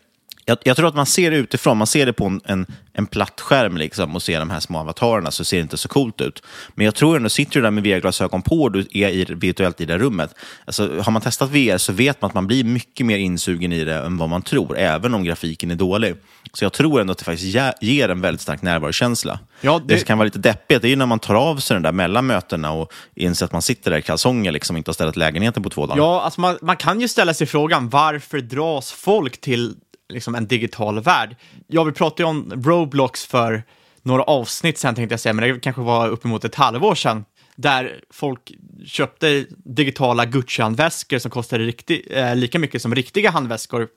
[0.49, 3.05] jag, jag, tror att man ser det utifrån, man ser det på en, en, en
[3.05, 6.21] platt skärm liksom, och ser de här små avatarerna så ser det inte så coolt
[6.21, 6.43] ut.
[6.75, 9.81] Men jag tror ändå, sitter du där med VR-glasögon på och du är i, virtuellt
[9.81, 10.35] i det rummet,
[10.65, 13.83] alltså, har man testat VR så vet man att man blir mycket mer insugen i
[13.83, 16.15] det än vad man tror, även om grafiken är dålig.
[16.53, 19.39] Så jag tror ändå att det faktiskt ger en väldigt stark närvarokänsla.
[19.61, 19.95] Ja, det...
[19.95, 22.27] det kan vara lite deppigt, det är när man tar av sig den där mellan
[22.27, 25.69] mötena och inser att man sitter där i kalsonger liksom, inte har ställt lägenheten på
[25.69, 25.97] två dagar.
[25.97, 29.75] Ja, alltså man, man kan ju ställa sig frågan, varför dras folk till
[30.09, 31.35] liksom en digital värld.
[31.67, 33.63] Ja, vi pratade ju om Roblox för
[34.01, 37.99] några avsnitt sen tänkte jag säga, men det kanske var uppemot ett halvår sedan, där
[38.13, 38.51] folk
[38.85, 43.87] köpte digitala Gucci-handväskor som kostade riktig, eh, lika mycket som riktiga handväskor.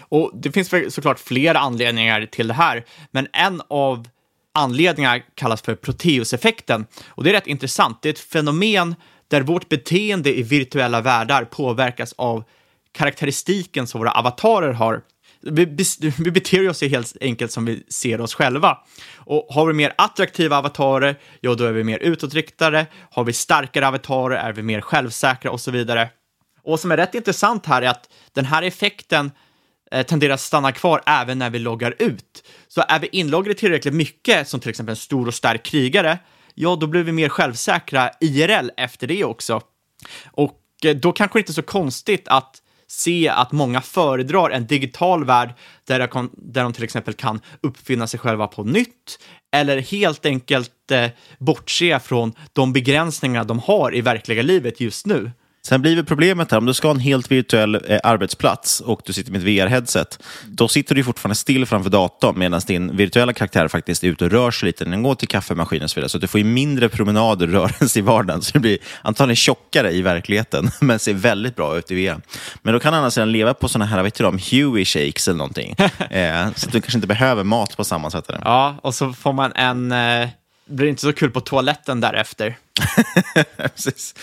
[0.00, 4.08] Och det finns såklart flera anledningar till det här, men en av
[4.54, 6.86] anledningarna kallas för Proteus-effekten.
[7.08, 8.02] Och det är rätt intressant.
[8.02, 8.94] Det är ett fenomen
[9.28, 12.44] där vårt beteende i virtuella världar påverkas av
[12.92, 15.02] karaktäristiken som våra avatarer har
[15.40, 15.76] vi,
[16.18, 18.78] vi beter oss helt enkelt som vi ser oss själva.
[19.16, 22.86] Och har vi mer attraktiva avatarer, ja då är vi mer utåtriktade.
[23.10, 26.08] Har vi starkare avatarer är vi mer självsäkra och så vidare.
[26.62, 29.30] Och vad som är rätt intressant här är att den här effekten
[29.90, 32.44] eh, tenderar att stanna kvar även när vi loggar ut.
[32.68, 36.18] Så är vi inloggade tillräckligt mycket, som till exempel en stor och stark krigare,
[36.54, 39.60] ja, då blir vi mer självsäkra IRL efter det också.
[40.26, 44.66] Och eh, då kanske det inte är så konstigt att se att många föredrar en
[44.66, 45.54] digital värld
[45.86, 49.18] där de, kan, där de till exempel kan uppfinna sig själva på nytt
[49.52, 51.08] eller helt enkelt eh,
[51.38, 55.30] bortse från de begränsningar de har i verkliga livet just nu.
[55.68, 59.00] Sen blir väl problemet här, om du ska ha en helt virtuell eh, arbetsplats och
[59.04, 63.32] du sitter med ett VR-headset, då sitter du fortfarande still framför datorn medan din virtuella
[63.32, 64.84] karaktär faktiskt är ute och rör sig lite.
[64.84, 66.08] Den går till kaffemaskinen och så vidare.
[66.08, 68.42] Så du får ju mindre promenader och rörelse i vardagen.
[68.42, 72.20] Så det blir antagligen tjockare i verkligheten, men ser väldigt bra ut i VR.
[72.62, 75.38] Men då kan han alltså leva på sådana här, vet du om Huey shakes eller
[75.38, 75.74] någonting.
[76.10, 78.30] eh, så att du kanske inte behöver mat på samma sätt.
[78.44, 79.92] Ja, och så får man en...
[79.92, 80.28] Eh,
[80.68, 82.56] blir inte så kul på toaletten därefter.
[83.56, 84.14] Precis.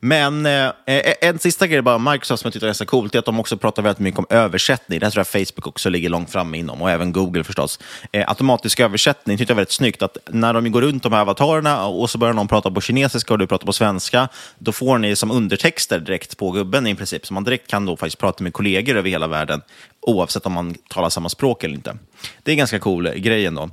[0.00, 3.18] Men eh, eh, en sista grej bara, Microsoft som jag tycker är ganska coolt, är
[3.18, 5.00] att de också pratar väldigt mycket om översättning.
[5.00, 7.78] Det tror jag Facebook också ligger långt fram inom, och även Google förstås.
[8.12, 10.02] Eh, automatisk översättning tycker jag är väldigt snyggt.
[10.02, 13.34] Att när de går runt de här avatarerna och så börjar någon prata på kinesiska
[13.34, 14.28] och du pratar på svenska,
[14.58, 17.26] då får ni som undertexter direkt på gubben i princip.
[17.26, 19.60] Så man direkt kan då faktiskt prata med kollegor över hela världen,
[20.00, 21.96] oavsett om man talar samma språk eller inte.
[22.42, 23.70] Det är en ganska cool grej ändå.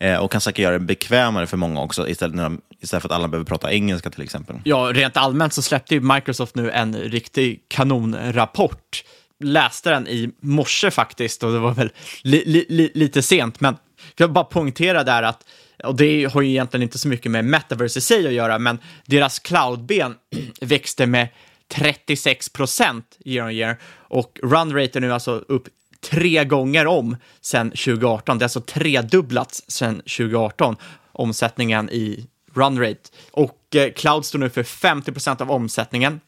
[0.00, 3.08] Eh, och kan säkert göra det bekvämare för många också, istället, när de, istället för
[3.08, 4.56] att alla behöver prata engelska till exempel.
[4.64, 9.04] Ja, rent allmänt så släppte ju Microsoft nu en riktig kanonrapport.
[9.44, 11.90] Läste den i morse faktiskt och det var väl
[12.22, 13.76] li, li, li, lite sent, men
[14.16, 15.44] jag vill bara poängtera där att
[15.84, 18.78] och det har ju egentligen inte så mycket med metaverse i sig att göra, men
[19.06, 20.14] deras cloudben
[20.60, 21.28] växte med
[21.68, 25.68] 36 procent year on year och runrate är nu alltså upp
[26.04, 28.38] tre gånger om sedan 2018.
[28.38, 30.76] Det har alltså tredubblats sedan 2018,
[31.12, 33.00] omsättningen i runrate.
[33.30, 36.20] Och eh, cloud står nu för 50 procent av omsättningen.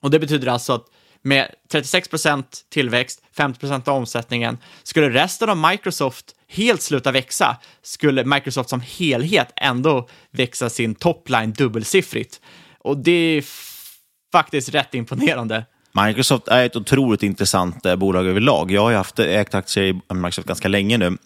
[0.00, 0.86] Och det betyder alltså att
[1.22, 7.56] med 36 procent tillväxt, 50 procent av omsättningen, skulle resten av Microsoft helt sluta växa,
[7.82, 12.40] skulle Microsoft som helhet ändå växa sin topline dubbelsiffrigt.
[12.78, 13.44] Och det är
[14.32, 15.64] faktiskt rätt imponerande.
[15.92, 18.70] Microsoft är ett otroligt intressant eh, bolag överlag.
[18.70, 21.16] Jag har haft eh, ägt aktier i Microsoft ganska länge nu.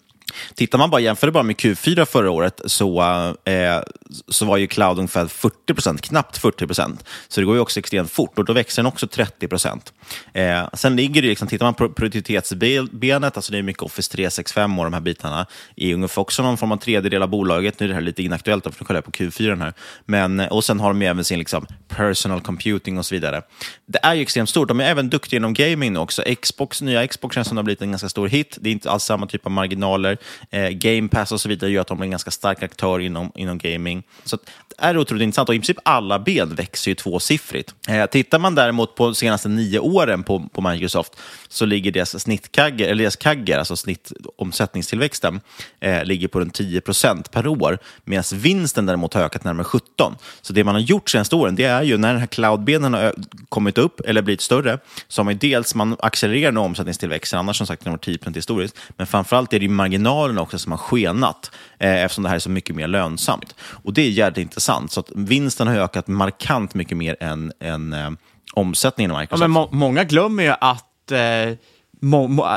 [0.55, 3.01] Tittar man bara, jämför bara med Q4 förra året så,
[3.45, 3.79] eh,
[4.27, 7.05] så var ju cloud ungefär 40 procent, knappt 40 procent.
[7.27, 9.93] Så det går ju också extremt fort och då växer den också 30 procent.
[10.33, 14.79] Eh, sen ligger det, liksom, tittar man på produktivitetsbenet, alltså det är mycket Office 365
[14.79, 17.79] och de här bitarna, är ungefär också någon form av tredjedel av bolaget.
[17.79, 19.73] Nu är det här lite inaktuellt, för nu kollar jag på Q4 här.
[20.05, 23.41] Men, eh, och sen har de ju även sin liksom, personal computing och så vidare.
[23.85, 24.67] Det är ju extremt stort.
[24.67, 26.23] De är även duktiga inom gaming också.
[26.41, 28.57] Xbox, nya Xbox känns som det har blivit en ganska stor hit.
[28.61, 30.17] Det är inte alls samma typ av marginaler.
[30.49, 33.31] Eh, Game Pass och så vidare gör att de är en ganska stark aktör inom,
[33.35, 34.03] inom gaming.
[34.23, 37.75] Så det är otroligt intressant och i princip alla ben växer ju tvåsiffrigt.
[37.87, 41.19] Eh, tittar man däremot på de senaste nio åren på, på Microsoft
[41.55, 45.41] så ligger deras snittkagger, eller deras kagger, alltså snittomsättningstillväxten,
[45.79, 50.15] eh, ligger på runt 10 procent per år, medan vinsten däremot har ökat närmare 17.
[50.41, 53.13] Så det man har gjort senaste åren, det är ju när den här cloudbenen har
[53.49, 57.83] kommit upp eller blivit större, så har man dels man accelererar omsättningstillväxten, annars som sagt
[57.83, 61.51] den var 10 procent historiskt, men framförallt är det ju marginalerna också som har skenat,
[61.79, 63.55] eh, eftersom det här är så mycket mer lönsamt.
[63.59, 67.93] Och det är jävligt intressant, så att vinsten har ökat markant mycket mer än, än
[67.93, 68.11] eh,
[68.53, 69.41] omsättningen i Microsoft.
[69.41, 71.57] Ja, men må många glömmer ju att eh,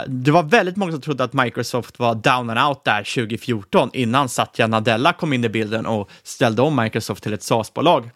[0.06, 4.28] det var väldigt många som trodde att Microsoft var down and out där 2014 innan
[4.28, 8.10] Satya Nadella kom in i bilden och ställde om Microsoft till ett SaaS-bolag.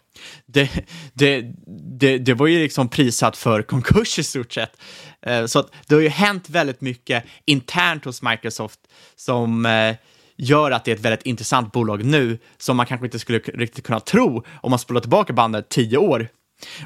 [0.45, 0.69] Det,
[1.13, 1.45] det,
[1.99, 4.77] det, det var ju liksom prissatt för konkurs i stort sett.
[5.21, 8.79] Eh, så det har ju hänt väldigt mycket internt hos Microsoft
[9.15, 9.95] som eh,
[10.37, 13.85] gör att det är ett väldigt intressant bolag nu som man kanske inte skulle riktigt
[13.85, 16.27] kunna tro om man spolar tillbaka bandet tio år.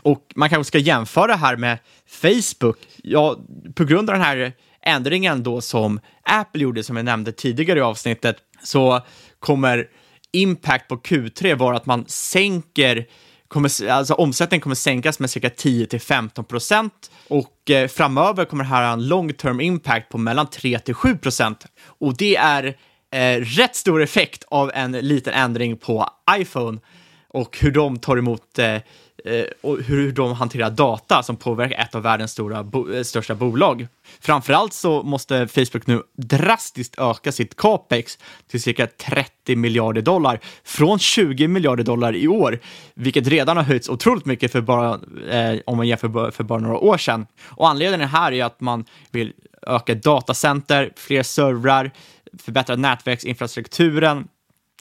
[0.01, 2.77] Och man kanske ska jämföra det här med Facebook.
[3.03, 3.37] Ja,
[3.75, 7.81] på grund av den här ändringen då som Apple gjorde, som jag nämnde tidigare i
[7.81, 9.01] avsnittet, så
[9.39, 9.87] kommer
[10.31, 13.05] impact på Q3 vara att man sänker
[13.47, 18.63] Kommer, alltså omsättningen kommer sänkas med cirka 10 till 15 procent och eh, framöver kommer
[18.63, 21.65] det här ha en long term impact på mellan 3 till 7 procent.
[21.85, 22.77] Och det är
[23.11, 26.79] eh, rätt stor effekt av en liten ändring på iPhone
[27.27, 28.81] och hur de tar emot Eh,
[29.25, 33.35] Eh, och hur de hanterar data som påverkar ett av världens stora bo eh, största
[33.35, 33.87] bolag.
[34.19, 40.99] Framförallt så måste Facebook nu drastiskt öka sitt capex till cirka 30 miljarder dollar från
[40.99, 42.59] 20 miljarder dollar i år,
[42.93, 44.99] vilket redan har höjts otroligt mycket för bara,
[45.29, 47.27] eh, om man jämför för bara några år sedan.
[47.45, 49.33] Och anledningen här är att man vill
[49.67, 51.91] öka datacenter, fler servrar,
[52.39, 54.27] förbättra nätverksinfrastrukturen,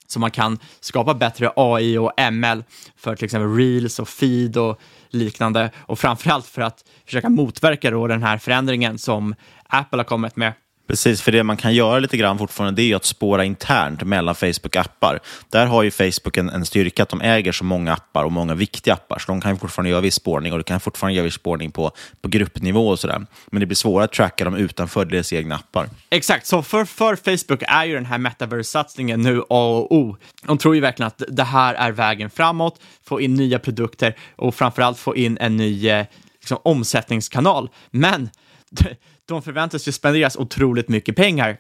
[0.07, 2.65] så man kan skapa bättre AI och ML
[2.97, 4.81] för till exempel reels och feed och
[5.11, 9.35] liknande och framförallt för att försöka motverka då den här förändringen som
[9.69, 10.53] Apple har kommit med.
[10.87, 14.35] Precis, för det man kan göra lite grann fortfarande det är att spåra internt mellan
[14.35, 15.19] Facebook-appar.
[15.51, 18.55] Där har ju Facebook en, en styrka att de äger så många appar och många
[18.55, 21.35] viktiga appar, så de kan fortfarande göra viss spårning och du kan fortfarande göra viss
[21.35, 23.27] spårning på, på gruppnivå och sådär.
[23.47, 25.89] Men det blir svårare att tracka dem utanför deras egna appar.
[26.11, 30.17] Exakt, så för, för Facebook är ju den här metaverse-satsningen nu A och O.
[30.43, 34.55] De tror ju verkligen att det här är vägen framåt, få in nya produkter och
[34.55, 36.07] framförallt få in en ny eh,
[36.41, 37.71] liksom, omsättningskanal.
[37.91, 38.31] Men
[39.29, 41.59] de förväntas ju spenderas otroligt mycket pengar.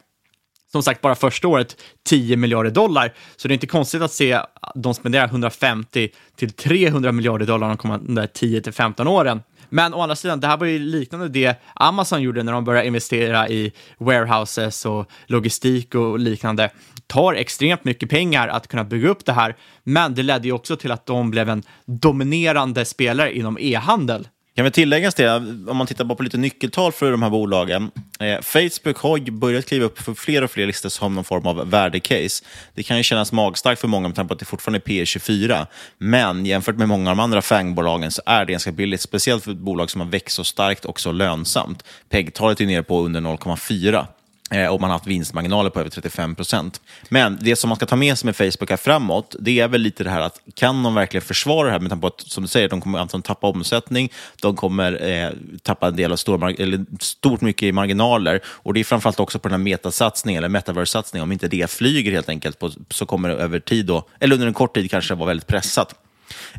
[0.72, 3.14] Som sagt, bara första året 10 miljarder dollar.
[3.36, 7.68] Så det är inte konstigt att se att de spenderar 150 till 300 miljarder dollar
[7.68, 9.42] de kommande 10 till 15 åren.
[9.68, 12.86] Men å andra sidan, det här var ju liknande det Amazon gjorde när de började
[12.86, 16.70] investera i warehouses och logistik och liknande.
[17.06, 20.76] tar extremt mycket pengar att kunna bygga upp det här, men det ledde ju också
[20.76, 24.28] till att de blev en dominerande spelare inom e-handel.
[24.57, 25.36] Kan vi tilläggas det,
[25.68, 27.90] om man tittar bara på lite nyckeltal för de här bolagen.
[28.20, 31.46] Eh, Facebook har ju börjat kliva upp för fler och fler listor som någon form
[31.46, 32.44] av värdecase.
[32.74, 35.66] Det kan ju kännas magstarkt för många med tanke på att det fortfarande är P24.
[35.98, 39.00] Men jämfört med många av de andra FANG-bolagen så är det ganska billigt.
[39.00, 41.84] Speciellt för ett bolag som har växt så starkt och så lönsamt.
[42.09, 44.07] PEG-talet är nere på under 0,4
[44.51, 46.80] Eh, och man har haft vinstmarginaler på över 35 procent.
[47.09, 49.80] Men det som man ska ta med sig med Facebook här framåt, det är väl
[49.80, 52.42] lite det här att kan de verkligen försvara det här med tanke på att, som
[52.42, 55.30] du säger, de kommer antagligen tappa omsättning, de kommer eh,
[55.62, 59.38] tappa en del av stor, eller stort mycket i marginaler och det är framförallt också
[59.38, 63.28] på den här metasatsningen, eller metaverse-satsningen, om inte det flyger helt enkelt, på, så kommer
[63.28, 65.94] det över tid, då, eller under en kort tid kanske vara väldigt pressat.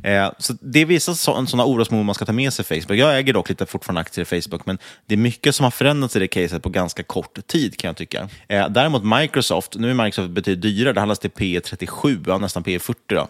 [0.03, 2.97] Eh, så det är vissa sådana orosmoln man ska ta med sig Facebook.
[2.99, 6.15] Jag äger dock lite fortfarande aktier i Facebook, men det är mycket som har förändrats
[6.15, 8.29] i det caset på ganska kort tid kan jag tycka.
[8.47, 12.63] Eh, däremot Microsoft, nu är Microsoft betydligt dyrare, det handlas till P 37, ja, nästan
[12.63, 13.27] P 40 då.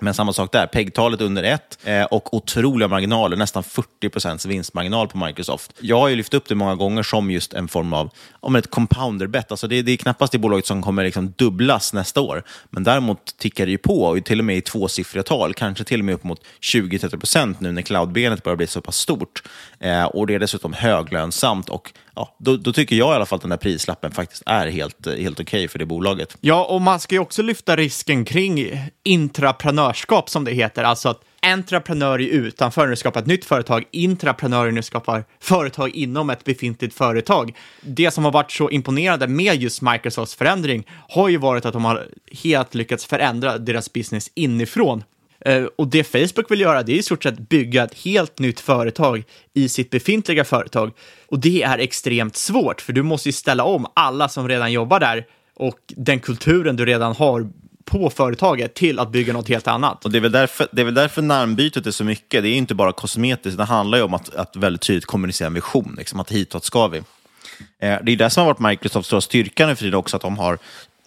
[0.00, 5.08] Men samma sak där, PEG-talet under 1 eh, och otroliga marginaler, nästan 40 procents vinstmarginal
[5.08, 5.72] på Microsoft.
[5.80, 8.70] Jag har ju lyft upp det många gånger som just en form av om ett
[8.70, 9.50] compounder-bet.
[9.50, 13.38] Alltså det, det, är knappast det bolaget som kommer liksom dubblas nästa år, men däremot
[13.38, 16.14] tickar det ju på, och till och med i tvåsiffriga tal, kanske till och med
[16.14, 19.42] upp mot 20-30 procent nu när cloudbenet börjar bli så pass stort.
[19.80, 23.36] Eh, och det är dessutom höglönsamt och ja, då, då, tycker jag i alla fall
[23.36, 26.36] att den där prislappen faktiskt är helt, helt okej okay för det bolaget.
[26.40, 31.20] Ja, och man ska ju också lyfta risken kring intraprenörskap som det heter, alltså att
[31.42, 36.30] entreprenör är utanför när du skapar ett nytt företag, intraprenörer när du skapar företag inom
[36.30, 37.56] ett befintligt företag.
[37.80, 41.84] Det som har varit så imponerande med just Microsofts förändring har ju varit att de
[41.84, 42.08] har
[42.42, 45.02] helt lyckats förändra deras business inifrån.
[45.40, 48.60] Eh, och det Facebook vill göra, det är i stort sett bygga ett helt nytt
[48.60, 49.24] företag
[49.54, 50.92] i sitt befintliga företag.
[51.28, 55.00] Och det är extremt svårt, för du måste ju ställa om alla som redan jobbar
[55.00, 55.26] där
[55.56, 57.48] och den kulturen du redan har
[57.84, 60.04] på företaget till att bygga något helt annat.
[60.04, 62.42] Och det, är väl därför, det är väl därför namnbytet är så mycket.
[62.42, 65.54] Det är inte bara kosmetiskt, det handlar ju om att, att väldigt tydligt kommunicera en
[65.54, 66.98] vision, liksom, att hitåt ska vi.
[66.98, 70.22] Eh, det är det som har varit Microsofts stora styrka nu för tiden också, att
[70.22, 70.58] de har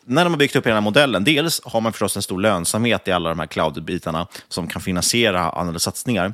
[0.05, 3.11] när de har byggt upp hela modellen, dels har man förstås en stor lönsamhet i
[3.11, 6.33] alla de här cloud-bitarna som kan finansiera andra satsningar.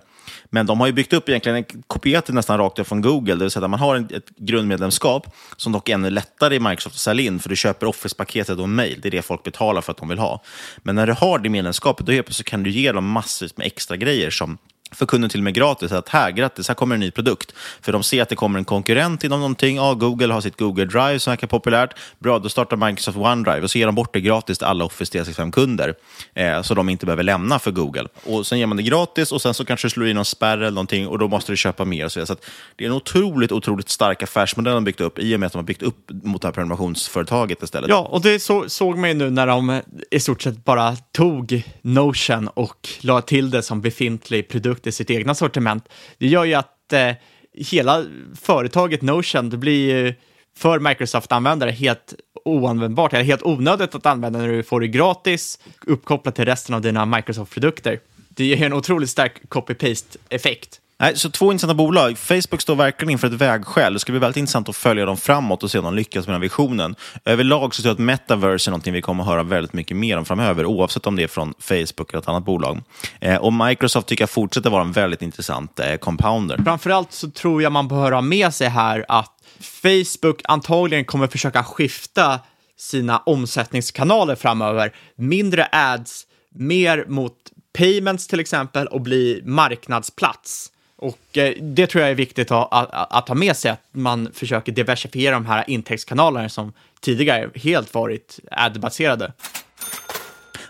[0.49, 3.51] Men de har ju byggt upp egentligen, kopierat det nästan rakt från Google, det vill
[3.51, 7.25] säga att man har ett grundmedlemskap som dock är ännu lättare i Microsoft att sälja
[7.25, 10.09] in, för du köper Office-paketet och mail, det är det folk betalar för att de
[10.09, 10.43] vill ha.
[10.77, 13.97] Men när du har det medlemskapet, då så kan du ge dem massvis med extra
[13.97, 14.57] grejer som
[14.91, 17.53] för kunden till och med gratis att här, grattis, här kommer en ny produkt.
[17.81, 19.75] För de ser att det kommer en konkurrent inom någonting.
[19.75, 21.93] Ja, Google har sitt Google Drive som verkar populärt.
[22.19, 25.19] Bra, då startar Microsoft OneDrive och så ger de bort det gratis till alla Office
[25.19, 25.93] 365-kunder.
[26.33, 28.07] Eh, så de inte behöver lämna för Google.
[28.23, 30.57] Och Sen ger man det gratis och sen så kanske du slår in någon spärr
[30.57, 32.05] eller någonting och då måste du köpa mer.
[32.05, 32.35] Och så, så
[32.75, 35.57] det är en otroligt, otroligt stark affärsmodell de byggt upp i och med att de
[35.57, 37.89] har byggt upp mot det här prenumerationsföretaget istället.
[37.89, 39.81] Ja, och det så, såg man ju nu när de
[40.11, 44.91] i stort sett bara tog Notion och la till det som befintlig produkt produkt i
[44.91, 45.89] sitt egna sortiment.
[46.19, 47.15] Det gör ju att eh,
[47.53, 48.05] hela
[48.41, 50.13] företaget Notion, det blir ju
[50.57, 52.15] för Microsoft-användare helt
[52.45, 56.81] oanvändbart, eller helt onödigt att använda när du får det gratis uppkopplat till resten av
[56.81, 57.99] dina Microsoft-produkter.
[58.29, 60.81] Det ger en otroligt stark copy-paste-effekt.
[61.01, 62.17] Nej, så två intressanta bolag.
[62.17, 63.93] Facebook står verkligen inför ett vägskäl.
[63.93, 66.33] Det ska bli väldigt intressant att följa dem framåt och se om de lyckas med
[66.33, 66.95] den visionen.
[67.25, 70.17] Överlag så tror jag att metaverse är någonting vi kommer att höra väldigt mycket mer
[70.17, 72.81] om framöver, oavsett om det är från Facebook eller ett annat bolag.
[73.19, 76.57] Eh, och Microsoft tycker jag fortsätter vara en väldigt intressant eh, compounder.
[76.63, 81.63] Framförallt så tror jag man behöver ha med sig här att Facebook antagligen kommer försöka
[81.63, 82.39] skifta
[82.77, 84.95] sina omsättningskanaler framöver.
[85.15, 87.35] Mindre ads, mer mot
[87.77, 90.71] payments till exempel och bli marknadsplats.
[91.01, 94.29] Och eh, det tror jag är viktigt att, att, att, ha med sig, att man
[94.33, 99.33] försöker diversifiera de här intäktskanalerna som tidigare helt varit ad-baserade.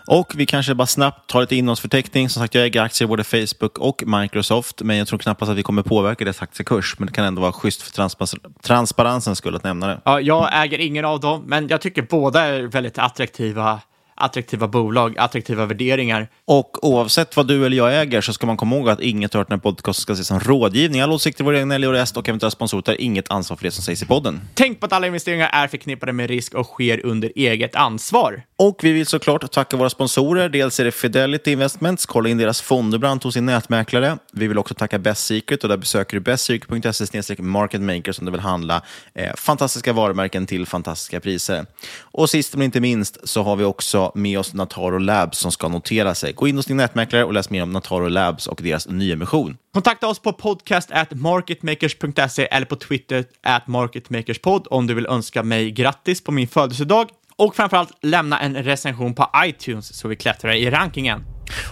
[0.06, 2.28] Och vi kanske bara snabbt tar lite innehållsförteckning.
[2.28, 5.56] Som sagt, jag äger aktier i både Facebook och Microsoft, men jag tror knappast att
[5.56, 6.94] vi kommer påverka deras aktiekurs.
[6.98, 8.28] Men det kan ändå vara schysst för transpar
[8.62, 10.00] transparensens skull att nämna det.
[10.04, 13.80] Ja, jag äger ingen av dem, men jag tycker båda är väldigt attraktiva
[14.20, 16.28] attraktiva bolag, attraktiva värderingar.
[16.44, 19.48] Och oavsett vad du eller jag äger så ska man komma ihåg att inget hört
[19.48, 21.00] när podcast ska ses som rådgivning.
[21.00, 23.84] Alla åsikter, våra egna eller rest och eventuella sponsorer tar inget ansvar för det som
[23.84, 24.40] sägs i podden.
[24.54, 28.42] Tänk på att alla investeringar är förknippade med risk och sker under eget ansvar.
[28.56, 30.48] Och vi vill såklart tacka våra sponsorer.
[30.48, 32.06] Dels är det Fidelity Investments.
[32.06, 34.18] Kolla in deras fonder bland hos sin nätmäklare.
[34.32, 38.40] Vi vill också tacka Best Secret och där besöker du bestsecret.se marketmakers om du vill
[38.40, 38.82] handla
[39.14, 41.66] eh, fantastiska varumärken till fantastiska priser.
[42.00, 45.68] Och sist men inte minst så har vi också med oss Nataro Labs som ska
[45.68, 46.32] notera sig.
[46.32, 49.56] Gå in hos din nätmäklare och läs mer om Nataro Labs och deras nyemission.
[49.74, 55.42] Kontakta oss på podcast at marketmakers.se eller på Twitter at marketmakerspod om du vill önska
[55.42, 60.52] mig grattis på min födelsedag och framförallt lämna en recension på iTunes så vi klättrar
[60.52, 61.24] i rankingen.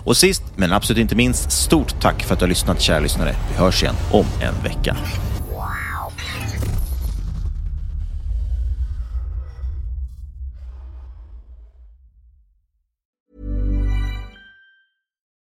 [0.05, 3.35] Och sist, men absolut inte minst, stort tack för att du har lyssnat, kära lyssnare.
[3.51, 4.97] Vi hörs igen om en vecka.